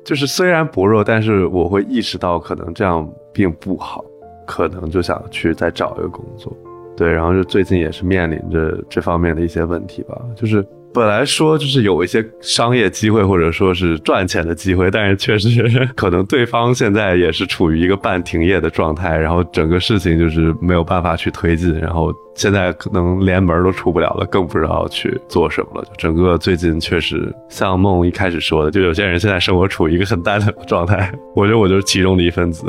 [0.05, 4.05] 就是虽然薄弱，但是我会意识到可能这样并不好，
[4.47, 6.53] 可能就想去再找一个工作。
[6.97, 10.67] 对，然后就最近也是面临着这方面的一些问题吧，就是。
[10.95, 15.49] 本来说就是有一些商业机会或者说是赚钱的机会，但是确实
[15.97, 25.89] 可能对方现在也是处于一个半停业的状态，然后整个事情就是没有办法去推进，然后现在可能连门都出不了了，更不知道去做什么了。
[25.99, 32.65] 整个最近确实像梦一开始说的，就有些人现在生活处于一个很单的状态，我觉得我就是其中的一份子。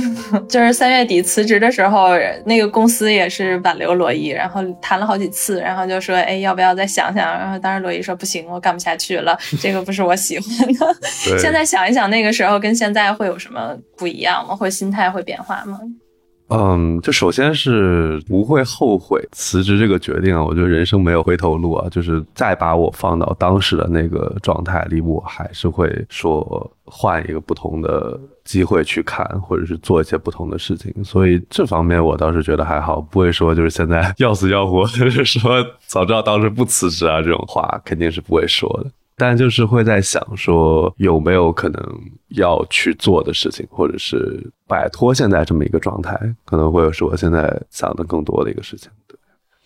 [0.48, 2.10] 就是三月底辞职的时候，
[2.44, 7.26] 那个公司也是挽留罗伊，然后谈了好几次，然后就说，哎，要不要再想想？
[7.26, 10.96] 然后当时罗伊说，不行，我干不下去了，这个不是我喜欢的。
[11.38, 14.54] 现在想一想，那个时候跟现在会有什么不一样吗？
[14.54, 15.78] 会心态会变化吗？
[16.54, 38.90] 嗯，就首先是不会后悔辞职这个决定啊，我觉得人生没有回头路啊，就是再把我放到当时的那个状态里，我还是会说换一个不同的机会去看，或者是做一些不同的事情，所以这方面我倒是觉得还好，不会说就是现在要死要活，就是说早知道当时不辞职啊这种话肯定是不会说的。
[39.14, 41.80] 但就是会在想说有没有可能
[42.30, 48.90] 要去做的事情，或者是摆脱现在这么一个状态，可能会是我现在想的更多的一个事情。
[49.06, 49.16] 对，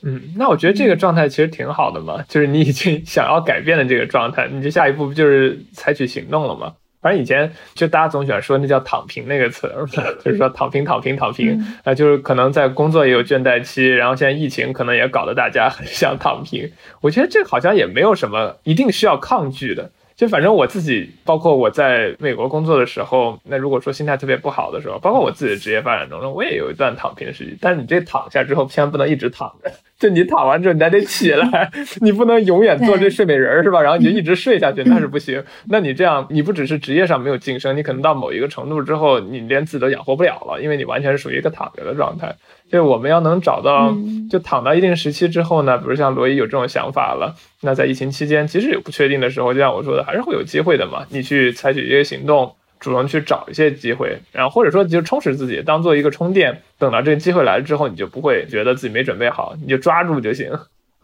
[0.03, 6.75] 嗯，那我觉得这个状态其实挺好的嘛，就是你已经想要改变的这个状态，你这下一步不就是采取行动了吗？
[7.07, 9.73] 反正以前就大家总喜欢说那叫“躺平”那个词，
[10.25, 16.69] 就是说躺平、躺平、躺平啊，就是可能在工作也有倦怠期，然后现在疫情可能也搞得大家很想躺平。
[17.01, 19.89] 我觉得这好像也没有什么一定需要抗拒的。
[20.17, 27.57] 就反正我自己，包括我在美国工作的时候，那如果说心态特别不好的时候，包括我自己的职业发展中，我也有一段躺平的时期。
[27.61, 31.71] 但是你这躺下之后，千万不能一直躺着，就你躺完之后，你还得起来，
[32.03, 33.81] 你不能永远做这睡美人是吧？
[33.81, 35.43] 然后你就一直睡下去，那是不行。
[35.69, 42.35] 那你这样，你不只是职业上没有晋升，你可能到某一个程度之后，你连自己都养活不了了，因为你完全是属于一个躺着的状态。
[42.71, 43.97] 就是我们要能找到，
[44.29, 51.07] 就躺到一定时期之后呢，比如像罗伊有这种想法了，那在疫情期间，即使有不确定的时候，就像我说的，还是会有机会的嘛。
[51.11, 56.63] 你去采取一些行动，主动去找一些机会，然后或者说就充实自己，当做一个充电。
[56.79, 60.51] 等到这个机会来了之后，你就不会觉得自己没准备好，你就抓住就行。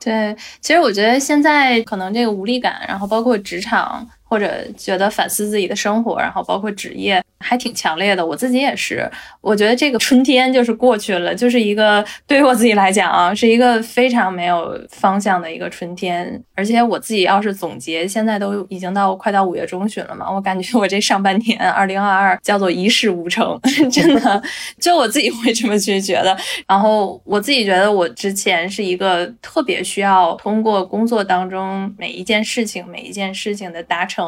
[0.04, 4.06] 对，其实我觉得现在可能这个无力感，然后包括职场。
[4.32, 8.24] 或者觉得反思自己的生活，然后包括职业，还挺强烈的。
[8.24, 9.06] 我自己也是，
[9.42, 16.42] 我觉得这个春天就是过去了，就是一个对于我自己来讲啊，是一个非常没有方向的一个春天。
[16.54, 23.60] 而且我自己要是总结，现在都已经到快到五月中旬了嘛，我感觉我这上半年二零二二叫做一事无成，
[23.92, 24.42] 真的，
[24.80, 26.34] 就我自己会这么去觉得。
[26.66, 34.21] 然后我自己觉得，我之前是一个特别需要通过工作当中每一件事情、每一件事情的达成。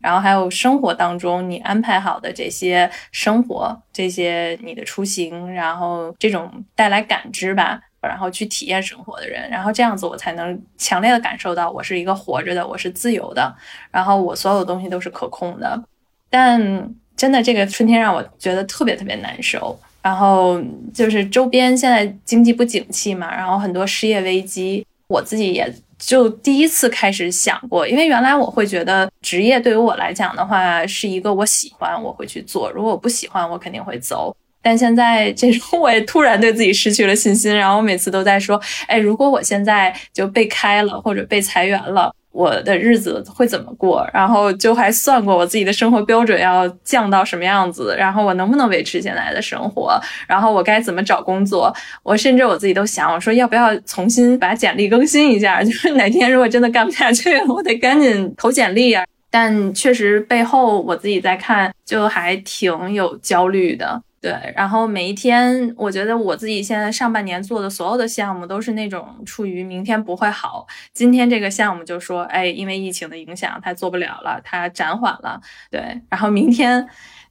[0.00, 13.52] 然后还有生活当中你安排好的这些生活，这些你的出行，然后这种带来感知吧，然后去体验生活的人，然后这样子我才能强烈的感受到我是一个活着的，我是自由的，
[13.90, 15.82] 然后我所有东西都是可控的。
[16.30, 20.62] 但真的这个春天让我觉得特别特别难受，然后
[20.94, 25.74] 就是周边现在经济不景气嘛，然后很多失业危机，我自己也。
[25.98, 34.34] 就第一次开始想过，因为原来我会觉得职业对于我来讲的话是一个我喜欢我会去做，如果我不喜欢我肯定会走。
[34.60, 42.12] 但现在这种 我也突然对自己失去了信心，然后我每次都在说，哎，如果我现在就被开了或者被裁员了。
[42.38, 44.08] 我的日子会怎么过？
[44.14, 50.00] 然后就还算过我自己的生活标准要降到什么样子，然后我能不能维持现在的生活？
[50.28, 51.74] 然后我该怎么找工作？
[52.04, 55.60] 我甚至我自己都想，我说要不要重新把简历更新一下？
[55.64, 59.04] 就是哪天如果真的干不下去，我得赶紧投简历呀。
[59.30, 64.00] 但确实背后我自己在看，就还挺有焦虑的。
[64.20, 75.40] 对，然后每一天，我觉得我自己现在上半年做的所有的项目都是那种处于明天不会好，今天这个项目就说，哎，因为疫情的影响，它做不了了，它暂缓了。
[75.70, 76.88] 对，然后明天。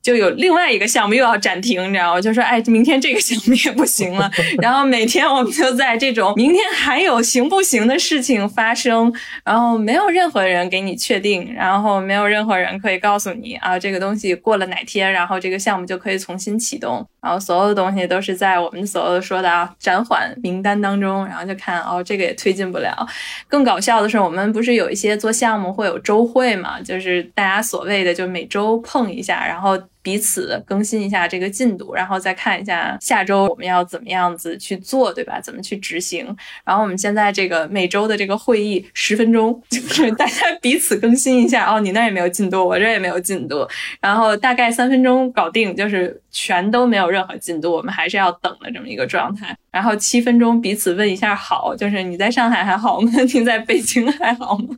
[0.07, 2.21] 就有另外一个项目又要暂停，你知道吗？
[2.21, 4.31] 就说哎，明天这个项目也不行了。
[4.63, 17.05] 然后每天我们就在这种明天还有行不行的事情发生，然后没有任何人给你确定，然后没有任何人可以告诉你啊，这个东西过了哪天，然后这个项目就可以重新启动。
[17.21, 23.05] 然后所有的东西都是在我们所说的啊暂缓名单当中，然后就看哦，这个也推进不了。
[23.49, 26.79] 更搞笑的是，我们不是有一些做项目会有周会嘛？
[26.79, 29.77] 就是大家所谓的就每周碰一下，然后。
[30.07, 35.41] 彼此更新一下这个进度，然后再看一下下周我们要怎么样子去做，对吧？
[35.41, 36.25] 怎么去执行？
[36.63, 41.69] 然后我们现在这个每周的这个会议十分钟， 就是大家彼此更新一下。
[41.69, 43.67] 哦，你那也没有进度，我这也没有进度，
[43.99, 49.53] 然后大概三分钟搞定，就是全都没有任何进度，我们还是要等的这么一个状态。
[49.69, 53.11] 然后七分钟彼此问一下好，就是你在上海还好吗？
[53.33, 54.73] 你在北京还好吗？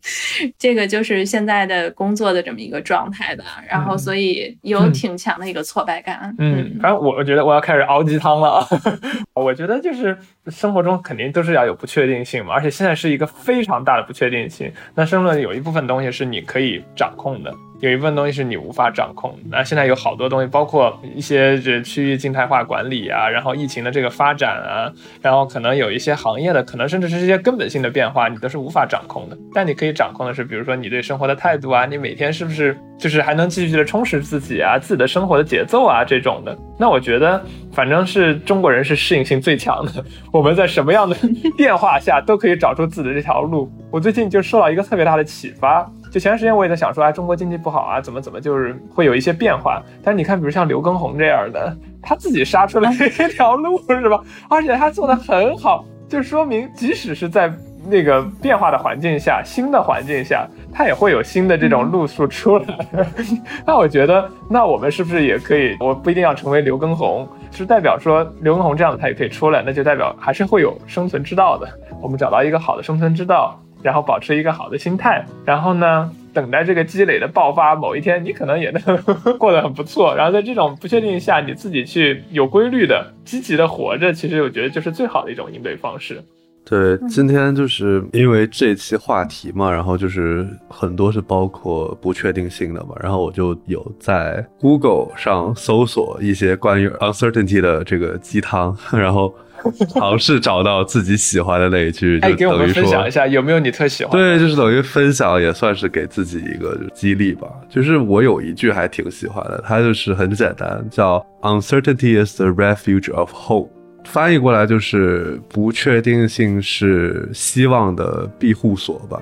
[0.58, 3.44] 这个就是现在的工作的这么一个状态吧。
[3.68, 6.34] 然后所以有挺强的一个挫败感。
[6.38, 8.66] 嗯，反正我我觉得我要开始熬鸡汤了。
[9.34, 10.16] 我觉得就是
[10.48, 14.72] 生活中肯定都是要有不确定性嘛，而且现在是一个非常大的不确定性。
[14.94, 17.52] 那生论有一部分东西是你可以掌控的。
[17.84, 29.36] 有一部分东西是你无法掌控，那现在有好多东西，包括一些这区域静态化管理啊，然后疫情的这个发展啊，然后可能有一些行业的，可能甚至是一些根本性的变化，你都是无法掌控的。
[29.52, 36.56] 但你可以掌控的是，比如说你对生活的态度啊，你每天是不是就是还能继续的充实自己啊，自己的生活的节奏啊这种的。
[36.78, 41.14] 那我觉得，反正是中国人是适应性最强的，我们在什么样的
[41.54, 43.70] 变化下都可以找出自己的这条路。
[43.90, 45.86] 我最近就受到一个特别大的启发。
[46.14, 49.82] 就前段时间我也在想说，啊，中国经济不好啊，怎么怎么就是会有一些变化。
[50.00, 54.20] 但是你看，比如像刘畊宏这样的，他自己杀出了一条路，是吧？
[54.48, 57.52] 而且他做的很好，就说明即使是在
[57.88, 62.78] 那个变化的环境下、新的环境下，他也会有新的这种路数出来。
[63.66, 65.76] 那我觉得，那我们是不是也可以？
[65.80, 71.68] 我不一定要成为刘畊宏，是代表说刘畊宏这样的他也可以出来，那就代表还是会有生存之道的。
[72.00, 73.60] 我们找到一个好的生存之道。
[73.84, 80.14] 然后保持一个好的心态，然后呢，等待这个积累的爆发，某一天你可能也能过得很不错。
[80.16, 86.18] 然后在这种不确定下，你自己去有规律的、积极的活着，其实我觉得就是最好的一种应对方式。
[86.64, 99.34] 对，今天就是因为这期话题嘛，然后就是很多是包括不确定性的嘛，然后我就有在 Google 上搜索一些关于 uncertainty 的这个鸡汤， 然后。
[99.94, 104.12] 尝试找到自己喜欢的那一句，就给我们分享一下有没有你特喜欢？
[104.12, 107.48] 对，就是等于分享，也算是给自己一个激励吧。
[107.68, 113.68] 就是我有一句还挺喜欢的，它就是很简单，叫 “Uncertainty is the refuge of hope”，
[114.04, 119.20] 翻译过来就是不确定性是希望的庇护所吧。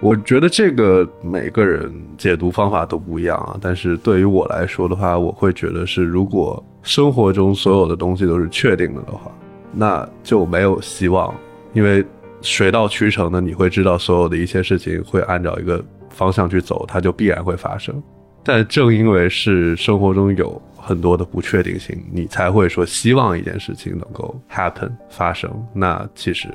[0.00, 9.30] 我觉得这个每个人解读方法都不一样啊，但是对于我来说的话，我会觉得是如果生活中所有的东西都是确定的的话。
[9.74, 11.34] 那就没有希望，
[11.72, 12.04] 因为
[12.40, 18.02] 水到渠成的，你会知道所有的一切事情会按照一个方向去走，它就必然会发生。
[18.42, 25.50] 但正因为是生活中有很多的不确定性，你才会说希望一件事情能够 happen 发生。
[25.72, 26.48] 那其实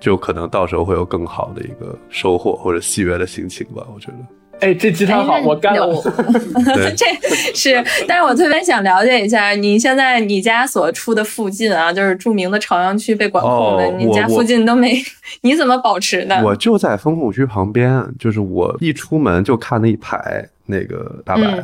[0.00, 4.18] 就可能到时候会有更好的一个收获或者喜悦的心情吧，我觉得。
[4.60, 5.86] 哎，这鸡汤好，我干了。
[6.96, 7.06] 这
[7.54, 15.02] 是，但是我特别想了解一下，你现在你家所处的附近啊，就是著名的朝阳区被管控的，你家附近都没，
[15.42, 16.42] 你怎么保持的？
[16.42, 21.62] 我就在风控区旁边，就是我一出门就看那一排那个大白。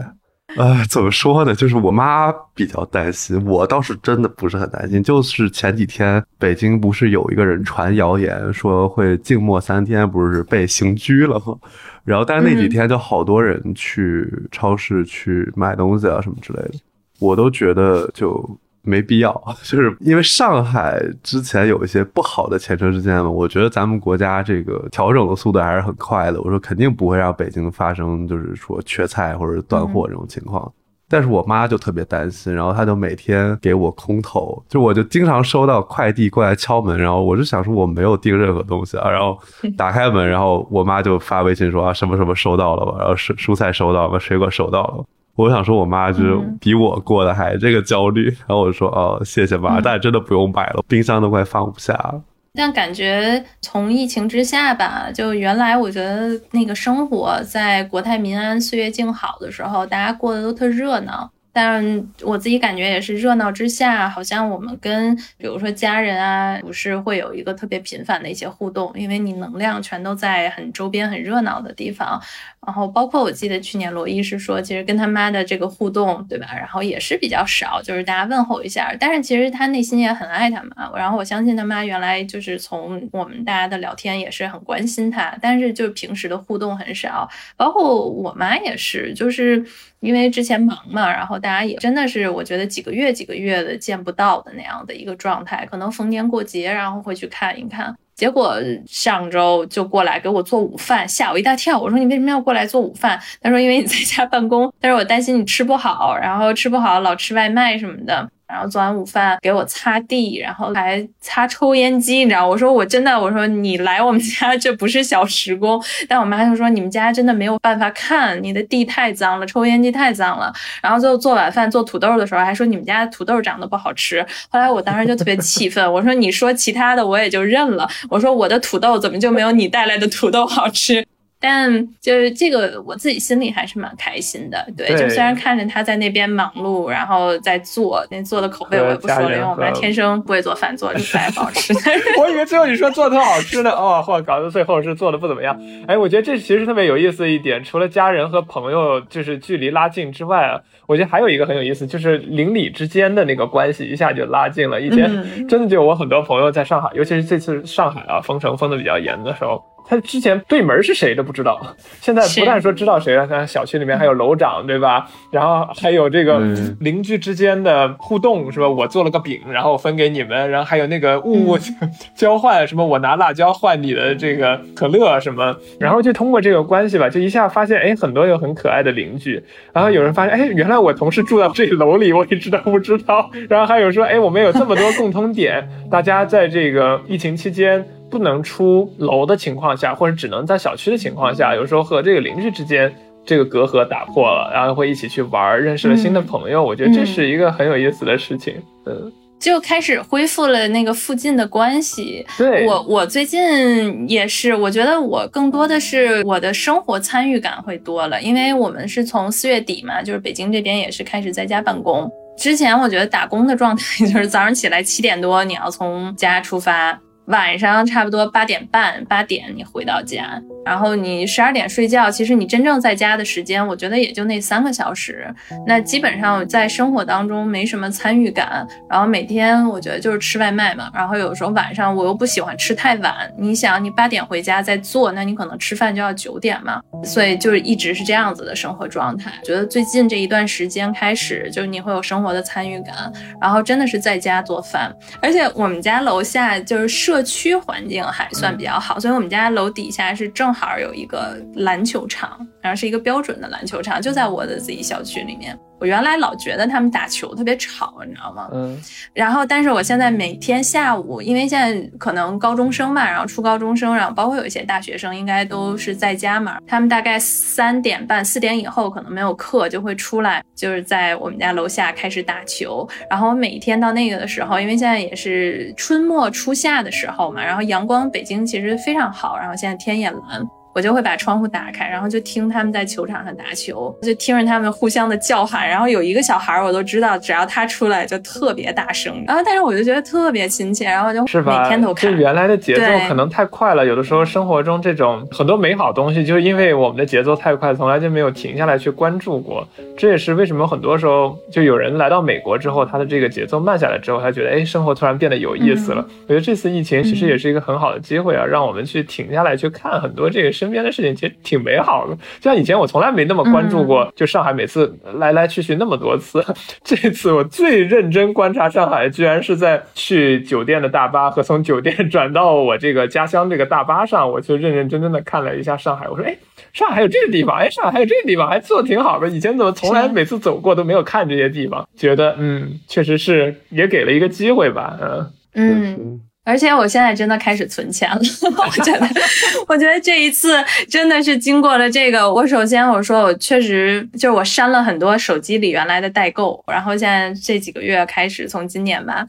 [0.57, 1.55] 呃，怎么说呢？
[1.55, 5.03] 就是我妈比较担心，我倒是真的不是很担心。
[5.03, 11.57] 就是前几天北京不是有一个人传谣言说会静默三天，不是被刑拘了吗？
[12.05, 16.75] 然后，但是那几天就好多人去超市去买东西啊什么之类的，
[17.19, 18.59] 我都觉得就。
[18.83, 23.31] 没必要， 就是因为上海之前有一些不好的前车之鉴嘛。
[23.31, 26.41] 我觉得咱们国家这个调整的速度还是很快的。
[26.43, 30.71] 我说肯定不会让北京发生就是说缺菜或者断货这种情况。
[31.09, 39.39] 但是我妈就特别担心，然后她就每天给我空投，就我就经常收到快递过来敲门，然后我就想说我没有订任何东西啊，然后
[39.77, 45.05] 打开门，然后我妈就发微信说啊什么什么收到了吧，然后蔬蔬菜收到了，水果收到了。
[45.35, 52.23] 我想说，我妈就是比我过得还这个焦虑，然后我就说哦，谢谢妈，但真的不用买了，冰箱都快放不下了。
[52.55, 61.31] 但感觉从疫情之下吧，就原来我觉得那个生活在国泰民安、岁月静好的时候，大家过得都特热闹。
[61.55, 72.19] 但我自己感觉也是热闹之下，好像我们跟比如说家人啊，不是会有一个特别频繁的一些互动，因为你能量全都在很周边很热闹的地方。
[72.65, 76.47] 然后包括我记得去年罗伊是说，其实跟他妈的这个互动，对吧？
[76.57, 78.95] 然后也是比较少，就是大家问候一下。
[79.01, 80.91] 但是其实他内心也很爱他妈。
[80.97, 87.29] 然后我相信他妈原来就是从我们大家的聊天也是很关心他，但是就平时的互动很少。
[87.57, 89.65] 包括我妈也是，就是
[89.99, 97.97] 因为之前忙嘛，然后大家也真的是我觉得几个月几个月的见不到的那样的一个状态，可能逢年过节然后会去看一看。
[98.23, 98.57] 结果
[98.87, 101.77] 上周就过来给我做午饭，吓我一大跳。
[101.77, 103.21] 我说你为什么要过来做午饭？
[103.41, 108.31] 他说因为你在家办公，但是我担心你吃不好，然后吃不好老吃外卖什么的。
[108.53, 112.47] 然后做完午饭给我擦地，然后还擦抽烟机，你知道？
[112.47, 115.83] 我说我真的，我说你来我们家 这不是小时工。
[116.07, 120.53] 但我妈就说你们家真的没有办法看，你的地太脏了，抽烟机太脏了。
[120.83, 124.25] 然后最后做晚饭做土豆的时候还说你们家土豆长得不好吃。
[124.51, 131.03] 后来我当时就特别气愤，我说你说其他的我也就认了，我说我的土豆怎么就没有你带来的土豆好吃？
[131.43, 134.65] 但就是这个，我自己心里还是蛮开心的。
[134.77, 141.75] 对，就虽然看着他在那边忙碌，然后在做那做的口碑我也不说了，因为我们天生不会做饭，做的实在不好吃。
[142.17, 145.61] 我以为最后你说做的特好吃呢，哦，或搞得最后是做的不怎么样。
[145.89, 154.81] 哎，我觉得这其实特别有意思一点，除了家人和朋友就是距离拉近之外啊，我觉得还有一个很有意思，就是邻里之间的那个关系一下就拉近了。
[154.81, 159.61] 以前真的就我很多朋友在上海，尤其是这次上海啊封城封的比较严的时候。
[159.87, 161.61] 他之前对门是谁都不知道，
[162.01, 165.07] 现在不但说知道谁了，他小区里面还有楼长，对吧？
[165.31, 166.39] 然后还有这个
[166.81, 168.69] 邻居之间的互动，是吧？
[168.69, 171.59] 我做了个饼，然后分给你们，然后还有那个物物
[172.15, 179.43] 交换，什么我拿辣椒换你的这个可乐什么，然后就通过这个关系吧，就一下发现，哎，很多有很可爱的邻居。
[179.73, 183.31] 然后有人发现，哎，原来我同事住在这楼里，我一直都不知道。
[183.49, 187.85] 然后还有说，哎，我们有这么多共同点，大家在这个疫情期间。
[188.13, 192.95] 不能出楼的情况下，或者只能在小区的情况下，有时候和这个邻居之间
[193.25, 196.63] 这个隔阂打破了，然后会一起去玩，认识了新的朋友。
[196.63, 198.55] 我觉得这是一个很有意思的事情。
[198.85, 199.11] 嗯，
[199.41, 202.27] 就开始恢复了那个附近的关系。
[202.37, 212.11] 对我，我最近也是，我觉得我更多的是我的生活参与感会多了，因为我们是从四月底嘛，就是北京这边也是开始在家办公。
[212.37, 216.99] 之前我觉得打工的状态就是早上起来七点多你要从家出发。
[217.27, 220.43] 晚上差不多八点半、八点你回到家。
[220.65, 225.27] 然后你十二点睡觉，其实你真正在家的时间，我觉得也就那三个小时。
[225.67, 228.65] 那基本上在生活当中没什么参与感。
[228.89, 230.89] 然后每天我觉得就是吃外卖嘛。
[230.95, 233.13] 然后有时候晚上我又不喜欢吃太晚。
[233.37, 236.81] 你想，你八点回家再做，那你可能吃饭就要九点嘛。
[237.03, 239.33] 所以就是一直是这样子的生活状态。
[239.45, 243.13] 觉得最近这一段时间开始，就是你会有生活的参与感。
[243.41, 250.43] 然后真的是在家做饭，而且我们家楼下就是社区环境还算比较好，所以我们家楼底下是正。
[250.43, 255.57] 正好有一个篮球场，然后是一个标准的篮球场，就在我的自己小区里面。
[255.83, 258.49] 我原来老觉得他们打球特别吵，你知道吗？
[258.53, 258.81] 嗯。
[259.13, 266.59] 然后，但是我现在每天下午，因为现在可能高中生嘛，然后初高中生，然后包括有一些大学生，应该都是在家嘛。
[266.69, 272.89] 他们大概三点半、四点以后可能没有课，就会出来，就是在我们家楼下开始打球。
[273.11, 280.49] 然后我每天到那个的时候，因为现在也是春末初夏的时候嘛，然后阳光北京其实非常好，然后现在天也蓝。
[280.75, 285.69] 我就会把窗户打开，然后就听他们在球场上打球，就听着他们互相的叫喊。
[285.69, 289.13] 然后有一个小孩，我都知道，只要他出来就特别大声。
[289.27, 292.11] 然后，但是我就觉得特别亲切，然后就每天都看。
[292.11, 299.69] 就原来的节奏可能太快了，有的时候生活中这种很多美好东西，就是因为我们的节奏太快，从来就没有停下来去关注过。
[299.99, 306.03] 这也是为什么很多时候就有人来到美国之后，他的这个节奏慢下来之后，他觉得哎，生活突然变得有意思了。
[306.23, 310.51] 我觉得这次疫情其实也是一个很好的机会啊，让我们去停下来去看很多这个。
[310.63, 316.41] 身边的事情其实挺美好的，就像以前我从来没那么关注过，就上海每次来来去去那么多次，
[316.85, 326.09] 这次我最认真观察上海，居然是在去酒店的大巴和从酒店 转到我这个家乡这个大巴上，我就认认真真的看了一下上海。
[326.09, 326.37] 我说，哎，
[326.73, 329.29] 上海还有这个地方，哎，上海还有这个地方，还做的挺好的。
[329.29, 331.85] 以前怎么从来每次走过都没有看这些地方？
[331.97, 336.21] 觉得，嗯，确实是也给了一个机会吧，嗯嗯。
[336.45, 338.21] 而且我现在真的开始存钱了，
[338.59, 339.09] 我觉得，
[339.69, 342.33] 我觉得这一次真的是经过了这个。
[342.33, 349.25] 我首先我说我确实就是我删了很多手机里原来的代购，然后现在这几个月开始，从今年吧，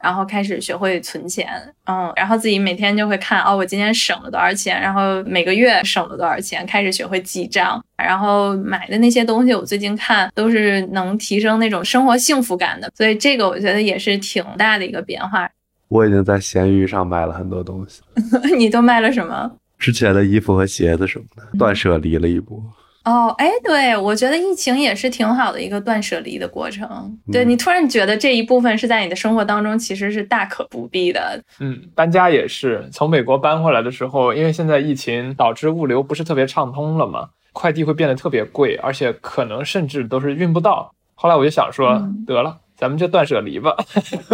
[0.00, 1.48] 然后开始学会存钱，
[1.86, 15.50] 嗯，然后自己每天就会看哦，我今天省了多少钱，然后每个月省了多少钱，开始学会记账，然后买的那些东西，我最近看都是能提升那种生活幸福感的，所以这个我觉得也是挺大的一个变化。
[15.92, 18.00] 我已经在闲鱼上买了很多东西，
[18.56, 19.52] 你都卖了什么？
[19.78, 22.58] 之前的衣服和鞋子什么的，断舍离了一波。
[23.04, 27.18] 哦，哎，对，我觉得疫情也是挺好的一个断舍离的过程。
[27.30, 31.42] 对你突然觉得这一部分是在你的生活当中其实是大可不必的。
[31.58, 40.94] 嗯，搬家也是，从美国搬回来的时候，因为现在疫情导致物流不是特别畅通了嘛，快递会变得特别贵，而且可能甚至都是运不到。
[41.14, 42.56] 后来我就想说，得了。
[42.82, 43.76] 咱们就断舍离吧，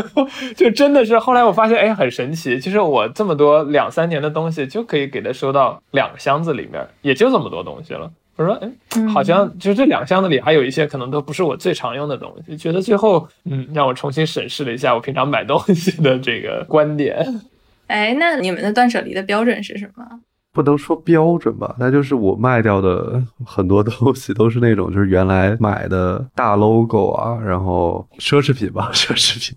[0.56, 2.58] 就真的是后来我发现，哎，很神奇。
[2.58, 8.10] 其实我这么多两三年的东西，就可以给它收到两个箱子里面，也就这么多东西了。
[8.36, 12.56] 我说，哎，好像就这两箱子里还有一些可能都不是我最常用的东西。
[12.56, 17.42] 觉得最后，嗯，让我重新审视了一下我平常买东西的这个观点。
[17.88, 20.06] 哎，那你们的断舍离的标准是什么？
[20.52, 29.56] 不能说标准吧，那就是我卖掉的 很多东西都是那种就是原来买的大 logo 啊，然后奢侈品吧， 奢侈品，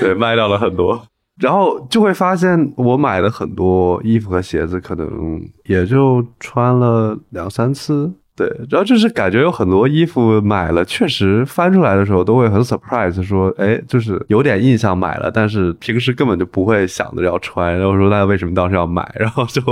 [0.00, 1.00] 对，卖掉了很多，
[1.38, 8.12] 然后就会发现我买的很多衣服和鞋子可能也就穿了两三次。
[8.36, 19.62] 对，然后就是感觉有很多衣服买了，确实翻出来的时候都会很 surprise，说，哎，就是有点印象买了，但是平时根本就不会想着要穿，然后说那为什么当时要买，然后就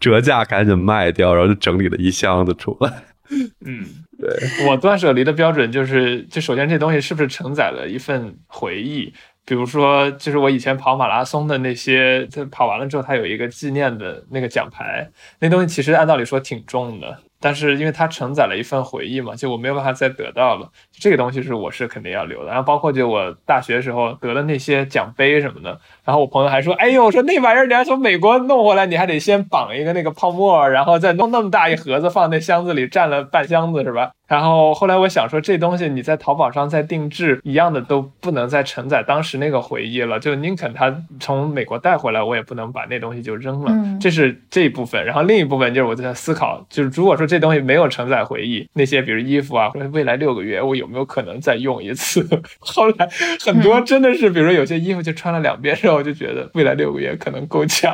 [0.00, 2.92] 折价赶紧卖掉，然后就整理了一箱子出来。
[3.64, 3.84] 嗯，
[4.18, 9.12] 对我断舍离的标准就是，就首先这东西是不是承载了一份回忆。
[9.44, 15.08] 比如说，就是我以前跑马拉松的那些，他跑完了之后，它有一个纪念的那个奖牌，
[15.40, 22.48] 那东西其实按道理说挺重的，但是因为它承载了一份回忆嘛，就我没有办法再得到了，这个东西是我是肯定要留的。
[22.48, 25.80] 然后包括就我大学时候得的那些奖杯什么的。
[26.08, 43.72] 然后我朋友还说：“哎呦，说那玩意儿你要从美国弄回来，你还得先绑一个那个泡沫，然后再弄那么大一盒子放那箱子里，占了半箱子是吧？”然后后来我想说，这东西你在淘宝上再定制一样的都不能再承载当时那个回忆了，就宁肯他从美国带回来，我也不能把那东西就扔了。
[44.00, 45.02] 这是这一部分。
[45.04, 52.26] 然后另一部分就是我在思考，就是如果说这东西没有承载回忆，那些比如衣服啊，或者未来六个月我有没有可能再用一次？
[52.60, 53.08] 后来
[53.42, 55.97] 很多真的是，比如说有些衣服就穿了两遍之后。
[55.98, 57.92] 我就觉得未来六个月可能够呛，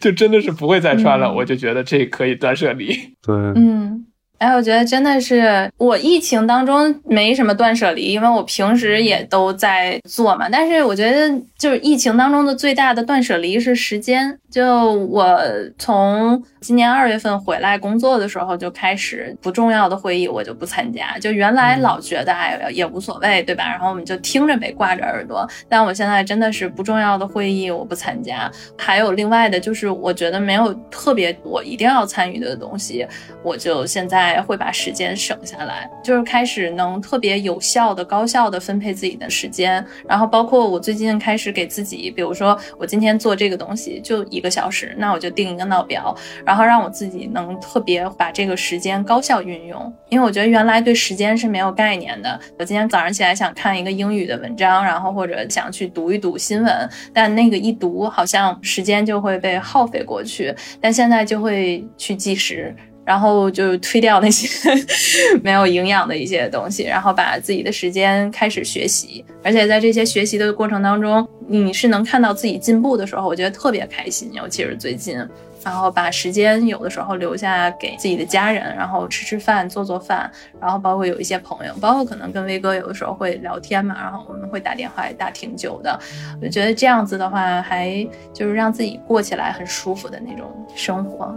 [0.00, 1.32] 就真的是不会再穿了。
[1.32, 2.94] 我就觉得这可以断舍离。
[3.22, 4.06] 对，嗯。
[4.38, 10.48] 哎，我觉得真的是我疫情当中没什么断舍离，因为我平时也都在做嘛。
[10.50, 14.38] 但是我觉得，就是疫情当中的最大的断舍离是时间。
[14.50, 15.38] 就我
[15.78, 21.18] 从今年二月份回来工作的时候就开始，不重要的会议我就不参加。
[21.18, 23.68] 就原来老觉得哎也无所谓，对吧？
[23.68, 25.46] 然后我们就听着呗，挂着耳朵。
[25.68, 28.50] 但我现在真的是不重要的会议我不参加。
[28.78, 33.06] 还有另外的就是，我觉得没有特别我一定要参与的东西，
[33.42, 34.40] 我就现在。
[34.44, 39.84] 会把时间省下来，就是开始能特别有效的、高效的分配自己的时间。
[40.06, 49.92] 然后包括我最近开始给自己，比如说我今天做这个东西就一个小时，那我就定一个闹表，然后然后让我自己能特别把这个时间高效运用。
[50.08, 52.38] 因为我觉得原来对时间是没有概念的。
[52.56, 60.54] 我今天早上起来想看一个英语的文章，然后或者想去读一读新闻，但那个一读好像时间就会被耗费过去。
[60.80, 62.72] 但现在就会去计时。
[63.04, 64.48] 然后就推掉那些
[65.42, 74.32] 没有营养的一些东西，然后把自己的时间开始学习，而且在这些学习的过程当中，你是能看到自己进步的时候，我觉得特别开心。
[74.32, 75.16] 尤其是最近，
[75.62, 80.30] 然后把时间有的时候留下给自己的家人，然后吃吃饭、做做饭，
[80.60, 85.98] 然后包括有一些朋友，包括可能跟威哥有的时候会聊天嘛，然后我们会打电话打挺久的。
[86.42, 91.34] 我觉得这样子的话，还就是让自己过起来很舒服的那种生活。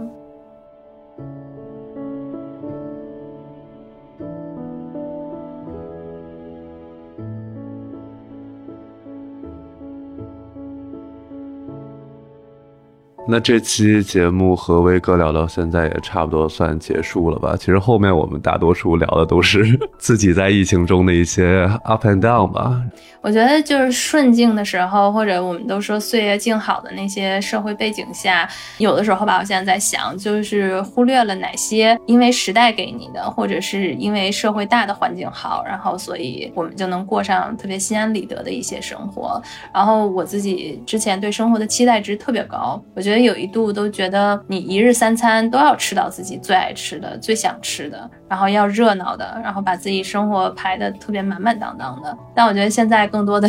[13.30, 17.54] 那这期节目和威哥聊到现在也差不多算结束了吧？
[17.58, 22.82] 其实后面我们大多数聊的都是 自己在疫情中的一些 up and down 吧。
[23.20, 28.48] 我觉得就是顺境的时候，或者我们都说岁月静好的那些社会背景下，
[28.78, 39.42] 有的时候吧，我现在在想，就是忽略了哪些因为时代给你的，或者是因为社会大的环境好，然后所以我们就能过上特别心安理得的一些生活。
[39.74, 52.16] 然后我自己之前对生活的期待值特别高，我觉得有一度都觉得你一日三餐都要吃到自己最爱吃的、最想吃的，然后要热闹的，然后把自己生活排的特别满满当当的。
[52.34, 53.48] 但我觉得现在更多的，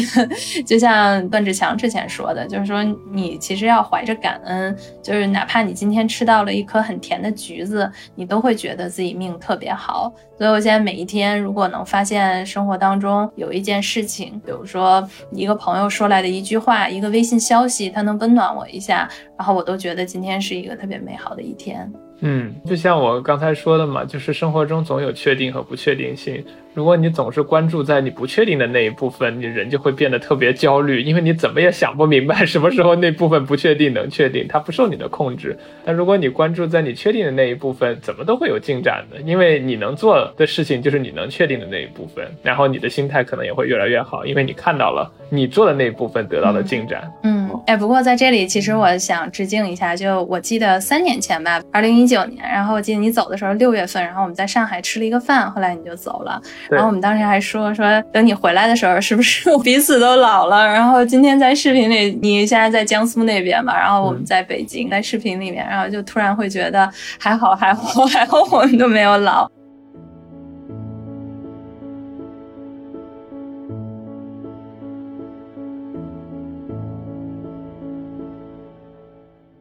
[0.66, 10.12] 就像段志强之前说的，就是说你其实要怀着感恩，就是哪怕你今天吃到了一颗很甜的橘子，你都会觉得自己命特别好。
[10.38, 21.92] 所以我现在每一天，如果能发现生活当中有一件事情，比如说一个朋友说来的一句话，一个微信消息，它能温暖我一下，然后都觉得今天是一个特别美好的一天。
[22.22, 26.44] 嗯，就像我刚才说的嘛，就是生活中总有确定和不确定性。
[26.74, 35.58] 如果你总是关注在你不确定的那一部分，你人就会变得特别焦虑，因为你怎么也想不明白什么时候那部分不确定能确定，它不受你的控制。
[35.86, 47.10] 但如果你关注在你确定的那一部分，怎么都会有进展的，因为你能做的事情就是你能确定的那一部分，然后你的心态可能也会越来越好，因为你看到了你做的那一部分得到的进展。
[47.24, 56.42] 嗯，哎，不过在这里，其实我想致敬一下，就我记得三年前吧，二零一九年，然后我记得你走的时候六月份，然后我们在上海吃了一个饭，后来你就走了。
[56.70, 60.66] 然后我们当时还说说，等你回来的时候，是不是 彼此都老了？
[60.66, 66.90] 然后今天在视频里，你现在在江苏那边嘛，然后我们在北京，在视频里面，然后就突然会觉得
[67.20, 69.50] 还好，还好， 还好，我们都没有老。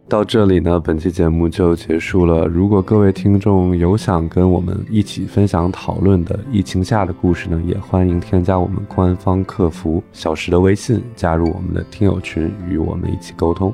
[0.09, 2.47] 到这里呢，本期节目就结束了。
[2.47, 13.73] 如果各位听众有想跟我们一起分享讨论的疫情下的故事呢，也欢迎添加我们官方客服小石的微信，加入我们的听友群，与我们一起沟通。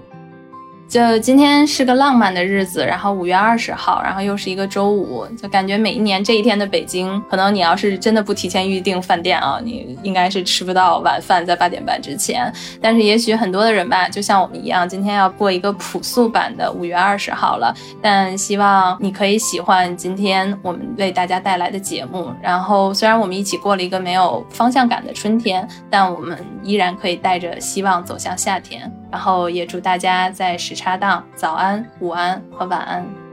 [0.86, 12.52] 就今天是个浪漫的日子，然后五月二十号，然后又是一个周五，就感觉每一年这一天的北京，可能你要是真的不提前预订饭店啊，你应该是吃不到晚饭在八点半之前。
[12.80, 17.74] 但是也许很多的人吧，就像我们一样，今天要过一个朴素版的五月二十号了。
[18.00, 22.30] 但希望你可以喜欢今天我们为大家带来的节目。
[22.40, 28.92] 然后虽然我们一起过了一个没有方向感的春天，但我们依然可以带着希望走向夏天。
[29.14, 33.23] 然后也祝大家在时差档早安、午安和晚安。